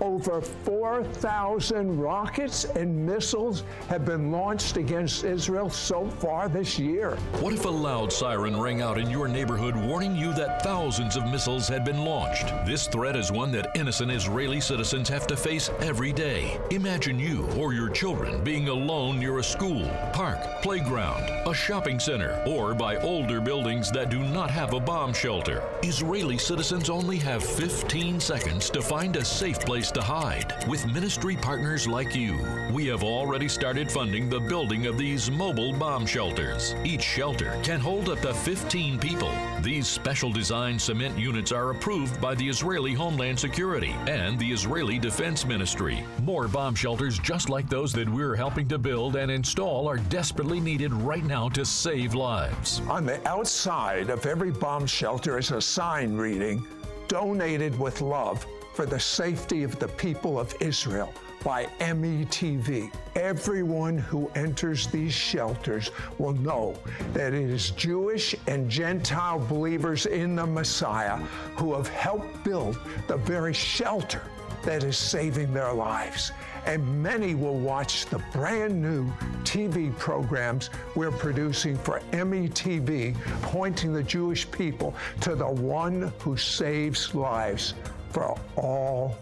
Over 0.00 0.40
4,000 0.40 2.00
rockets 2.00 2.64
and 2.64 3.04
missiles 3.04 3.64
have 3.88 4.06
been 4.06 4.32
launched 4.32 4.78
against 4.78 5.24
Israel 5.24 5.68
so 5.68 6.06
far 6.06 6.48
this 6.48 6.78
year. 6.78 7.16
What 7.40 7.52
if 7.52 7.66
a 7.66 7.68
loud 7.68 8.10
siren 8.10 8.58
rang 8.58 8.80
out 8.80 8.98
in 8.98 9.10
your 9.10 9.28
neighborhood 9.28 9.76
warning 9.76 10.16
you 10.16 10.32
that 10.34 10.62
thousands 10.62 11.16
of 11.16 11.26
missiles 11.26 11.68
had 11.68 11.84
been 11.84 11.98
launched? 11.98 12.46
This 12.64 12.86
threat 12.86 13.14
is 13.14 13.30
one 13.30 13.52
that 13.52 13.76
innocent 13.76 14.10
Israeli 14.10 14.58
citizens 14.60 15.06
have 15.10 15.26
to 15.26 15.36
face 15.36 15.68
every 15.80 16.14
day. 16.14 16.58
Imagine 16.70 17.18
you 17.18 17.46
or 17.58 17.74
your 17.74 17.90
children 17.90 18.42
being 18.42 18.68
alone 18.68 19.18
near 19.18 19.38
a 19.38 19.44
school, 19.44 19.86
park, 20.14 20.38
playground, 20.62 21.28
a 21.46 21.52
shopping 21.52 22.00
center, 22.00 22.42
or 22.46 22.72
by 22.72 22.96
older 23.02 23.40
buildings 23.40 23.90
that 23.90 24.08
do 24.08 24.20
not 24.20 24.50
have 24.50 24.72
a 24.72 24.80
bomb 24.80 25.12
shelter. 25.12 25.62
Israeli 25.82 26.38
citizens 26.38 26.88
only 26.88 27.18
have 27.18 27.44
15 27.44 28.18
seconds 28.18 28.70
to 28.70 28.80
find 28.80 29.16
a 29.16 29.24
safe 29.24 29.60
place 29.60 29.89
to 29.92 30.02
hide. 30.02 30.54
With 30.68 30.86
ministry 30.92 31.36
partners 31.36 31.86
like 31.86 32.14
you, 32.14 32.38
we 32.72 32.86
have 32.86 33.02
already 33.02 33.48
started 33.48 33.90
funding 33.90 34.28
the 34.28 34.40
building 34.40 34.86
of 34.86 34.98
these 34.98 35.30
mobile 35.30 35.72
bomb 35.72 36.06
shelters. 36.06 36.74
Each 36.84 37.02
shelter 37.02 37.58
can 37.62 37.80
hold 37.80 38.08
up 38.08 38.20
to 38.20 38.32
15 38.32 38.98
people. 38.98 39.32
These 39.62 39.86
special 39.86 40.30
design 40.32 40.78
cement 40.78 41.18
units 41.18 41.52
are 41.52 41.70
approved 41.70 42.20
by 42.20 42.34
the 42.34 42.48
Israeli 42.48 42.94
Homeland 42.94 43.38
Security 43.38 43.94
and 44.06 44.38
the 44.38 44.50
Israeli 44.50 44.98
Defense 44.98 45.44
Ministry. 45.44 46.04
More 46.22 46.48
bomb 46.48 46.74
shelters 46.74 47.18
just 47.18 47.48
like 47.48 47.68
those 47.68 47.92
that 47.92 48.08
we're 48.08 48.36
helping 48.36 48.68
to 48.68 48.78
build 48.78 49.16
and 49.16 49.30
install 49.30 49.88
are 49.88 49.98
desperately 49.98 50.60
needed 50.60 50.92
right 50.92 51.24
now 51.24 51.48
to 51.50 51.64
save 51.64 52.14
lives. 52.14 52.80
On 52.88 53.04
the 53.06 53.26
outside 53.28 54.10
of 54.10 54.26
every 54.26 54.50
bomb 54.50 54.86
shelter 54.86 55.38
is 55.38 55.50
a 55.50 55.60
sign 55.60 56.16
reading, 56.16 56.66
Donated 57.08 57.76
with 57.78 58.00
Love 58.00 58.46
for 58.80 58.86
the 58.86 58.98
safety 58.98 59.62
of 59.62 59.78
the 59.78 59.88
people 59.88 60.40
of 60.40 60.54
Israel 60.58 61.12
by 61.44 61.66
METV. 61.80 62.90
Everyone 63.14 63.98
who 63.98 64.30
enters 64.34 64.86
these 64.86 65.12
shelters 65.12 65.90
will 66.16 66.32
know 66.32 66.74
that 67.12 67.34
it 67.34 67.50
is 67.50 67.72
Jewish 67.72 68.34
and 68.46 68.70
Gentile 68.70 69.38
believers 69.38 70.06
in 70.06 70.34
the 70.34 70.46
Messiah 70.46 71.16
who 71.58 71.74
have 71.74 71.88
helped 71.88 72.42
build 72.42 72.78
the 73.06 73.18
very 73.18 73.52
shelter 73.52 74.22
that 74.62 74.82
is 74.82 74.96
saving 74.96 75.52
their 75.52 75.74
lives. 75.74 76.32
And 76.64 77.02
many 77.02 77.34
will 77.34 77.58
watch 77.58 78.06
the 78.06 78.22
brand 78.32 78.80
new 78.80 79.12
TV 79.42 79.94
programs 79.98 80.70
we're 80.94 81.10
producing 81.10 81.76
for 81.76 82.00
METV, 82.12 83.14
pointing 83.42 83.92
the 83.92 84.02
Jewish 84.02 84.50
people 84.50 84.94
to 85.20 85.34
the 85.34 85.46
one 85.46 86.10
who 86.20 86.34
saves 86.38 87.14
lives 87.14 87.74
for 88.10 88.36
all 88.56 89.16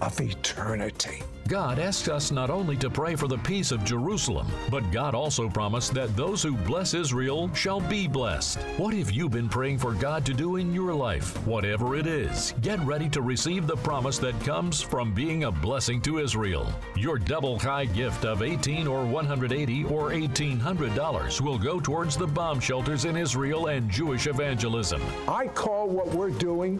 of 0.00 0.20
eternity. 0.20 1.22
God 1.50 1.80
asks 1.80 2.06
us 2.06 2.30
not 2.30 2.48
only 2.48 2.76
to 2.76 2.88
pray 2.88 3.16
for 3.16 3.26
the 3.26 3.38
peace 3.38 3.72
of 3.72 3.84
Jerusalem, 3.84 4.46
but 4.70 4.88
God 4.92 5.16
also 5.16 5.48
promised 5.48 5.92
that 5.94 6.14
those 6.14 6.44
who 6.44 6.56
bless 6.56 6.94
Israel 6.94 7.52
shall 7.54 7.80
be 7.80 8.06
blessed. 8.06 8.60
What 8.76 8.94
have 8.94 9.10
you 9.10 9.28
been 9.28 9.48
praying 9.48 9.78
for 9.78 9.92
God 9.92 10.24
to 10.26 10.32
do 10.32 10.58
in 10.58 10.72
your 10.72 10.94
life? 10.94 11.44
Whatever 11.44 11.96
it 11.96 12.06
is, 12.06 12.54
get 12.60 12.78
ready 12.84 13.08
to 13.08 13.20
receive 13.20 13.66
the 13.66 13.74
promise 13.78 14.16
that 14.18 14.40
comes 14.44 14.80
from 14.80 15.12
being 15.12 15.42
a 15.42 15.50
blessing 15.50 16.00
to 16.02 16.20
Israel. 16.20 16.72
Your 16.94 17.18
double 17.18 17.58
chai 17.58 17.86
gift 17.86 18.24
of 18.24 18.44
18 18.44 18.86
or 18.86 19.04
180 19.04 19.84
or 19.86 20.10
$1,800 20.10 21.40
will 21.40 21.58
go 21.58 21.80
towards 21.80 22.16
the 22.16 22.28
bomb 22.28 22.60
shelters 22.60 23.06
in 23.06 23.16
Israel 23.16 23.66
and 23.66 23.90
Jewish 23.90 24.28
evangelism. 24.28 25.02
I 25.26 25.48
call 25.48 25.88
what 25.88 26.06
we're 26.10 26.30
doing 26.30 26.78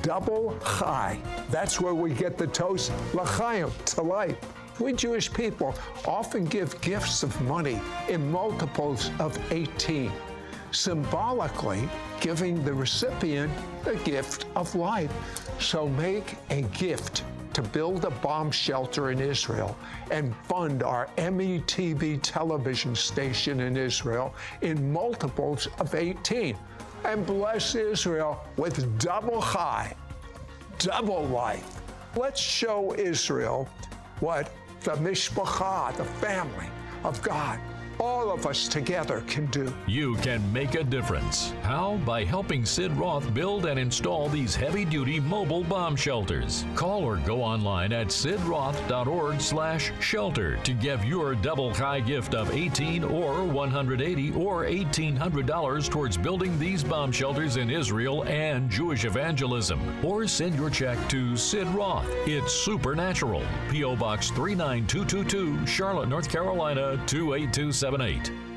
double 0.00 0.56
chai. 0.64 1.18
That's 1.50 1.80
where 1.80 1.94
we 1.94 2.14
get 2.14 2.38
the 2.38 2.46
toast, 2.46 2.92
l'chaim, 3.14 3.70
to 3.86 4.11
life. 4.12 4.36
We 4.78 4.92
Jewish 4.92 5.32
people 5.32 5.74
often 6.06 6.44
give 6.44 6.78
gifts 6.82 7.22
of 7.22 7.32
money 7.42 7.80
in 8.08 8.30
multiples 8.30 9.10
of 9.18 9.38
18, 9.50 10.12
symbolically 10.70 11.88
giving 12.20 12.62
the 12.62 12.74
recipient 12.74 13.50
the 13.84 13.96
gift 14.04 14.44
of 14.54 14.74
life. 14.74 15.12
So 15.58 15.88
make 15.88 16.36
a 16.50 16.62
gift 16.84 17.24
to 17.54 17.62
build 17.62 18.04
a 18.04 18.10
bomb 18.10 18.50
shelter 18.50 19.10
in 19.10 19.20
Israel 19.20 19.76
and 20.10 20.34
fund 20.44 20.82
our 20.82 21.06
METV 21.16 22.20
television 22.22 22.94
station 22.94 23.60
in 23.60 23.76
Israel 23.76 24.34
in 24.60 24.92
multiples 24.92 25.68
of 25.78 25.94
18. 25.94 26.56
And 27.04 27.26
bless 27.26 27.74
Israel 27.74 28.44
with 28.56 28.98
double 28.98 29.40
chai, 29.42 29.94
double 30.78 31.24
life. 31.24 31.80
Let's 32.14 32.40
show 32.40 32.94
Israel 32.94 33.68
what? 34.22 34.52
The 34.82 34.92
mishpacha, 34.92 35.96
the 35.96 36.04
family 36.04 36.68
of 37.02 37.20
God, 37.22 37.58
all 38.02 38.32
of 38.32 38.46
us 38.46 38.66
together 38.66 39.22
can 39.28 39.46
do. 39.46 39.72
You 39.86 40.16
can 40.16 40.40
make 40.52 40.74
a 40.74 40.82
difference. 40.82 41.52
How? 41.62 42.00
By 42.04 42.24
helping 42.24 42.64
Sid 42.64 42.90
Roth 42.96 43.32
build 43.32 43.66
and 43.66 43.78
install 43.78 44.28
these 44.28 44.56
heavy-duty 44.56 45.20
mobile 45.20 45.62
bomb 45.62 45.94
shelters. 45.94 46.64
Call 46.74 47.04
or 47.04 47.18
go 47.18 47.40
online 47.40 47.92
at 47.92 48.08
sidroth.org 48.08 49.40
slash 49.40 49.92
shelter 50.00 50.56
to 50.64 50.72
give 50.72 51.04
your 51.04 51.36
double 51.36 51.72
chai 51.72 52.00
gift 52.00 52.34
of 52.34 52.50
18 52.50 53.04
or 53.04 53.44
180 53.44 54.32
or 54.32 54.64
$1800 54.64 55.88
towards 55.88 56.16
building 56.16 56.58
these 56.58 56.82
bomb 56.82 57.12
shelters 57.12 57.56
in 57.56 57.70
Israel 57.70 58.24
and 58.24 58.68
Jewish 58.68 59.04
evangelism. 59.04 59.80
Or 60.04 60.26
send 60.26 60.56
your 60.56 60.70
check 60.70 60.98
to 61.10 61.36
Sid 61.36 61.68
Roth. 61.68 62.08
It's 62.26 62.52
supernatural. 62.52 63.44
PO 63.70 63.94
Box 63.94 64.30
39222, 64.30 65.64
Charlotte, 65.68 66.08
North 66.08 66.28
Carolina 66.28 67.00
28278. 67.92 68.51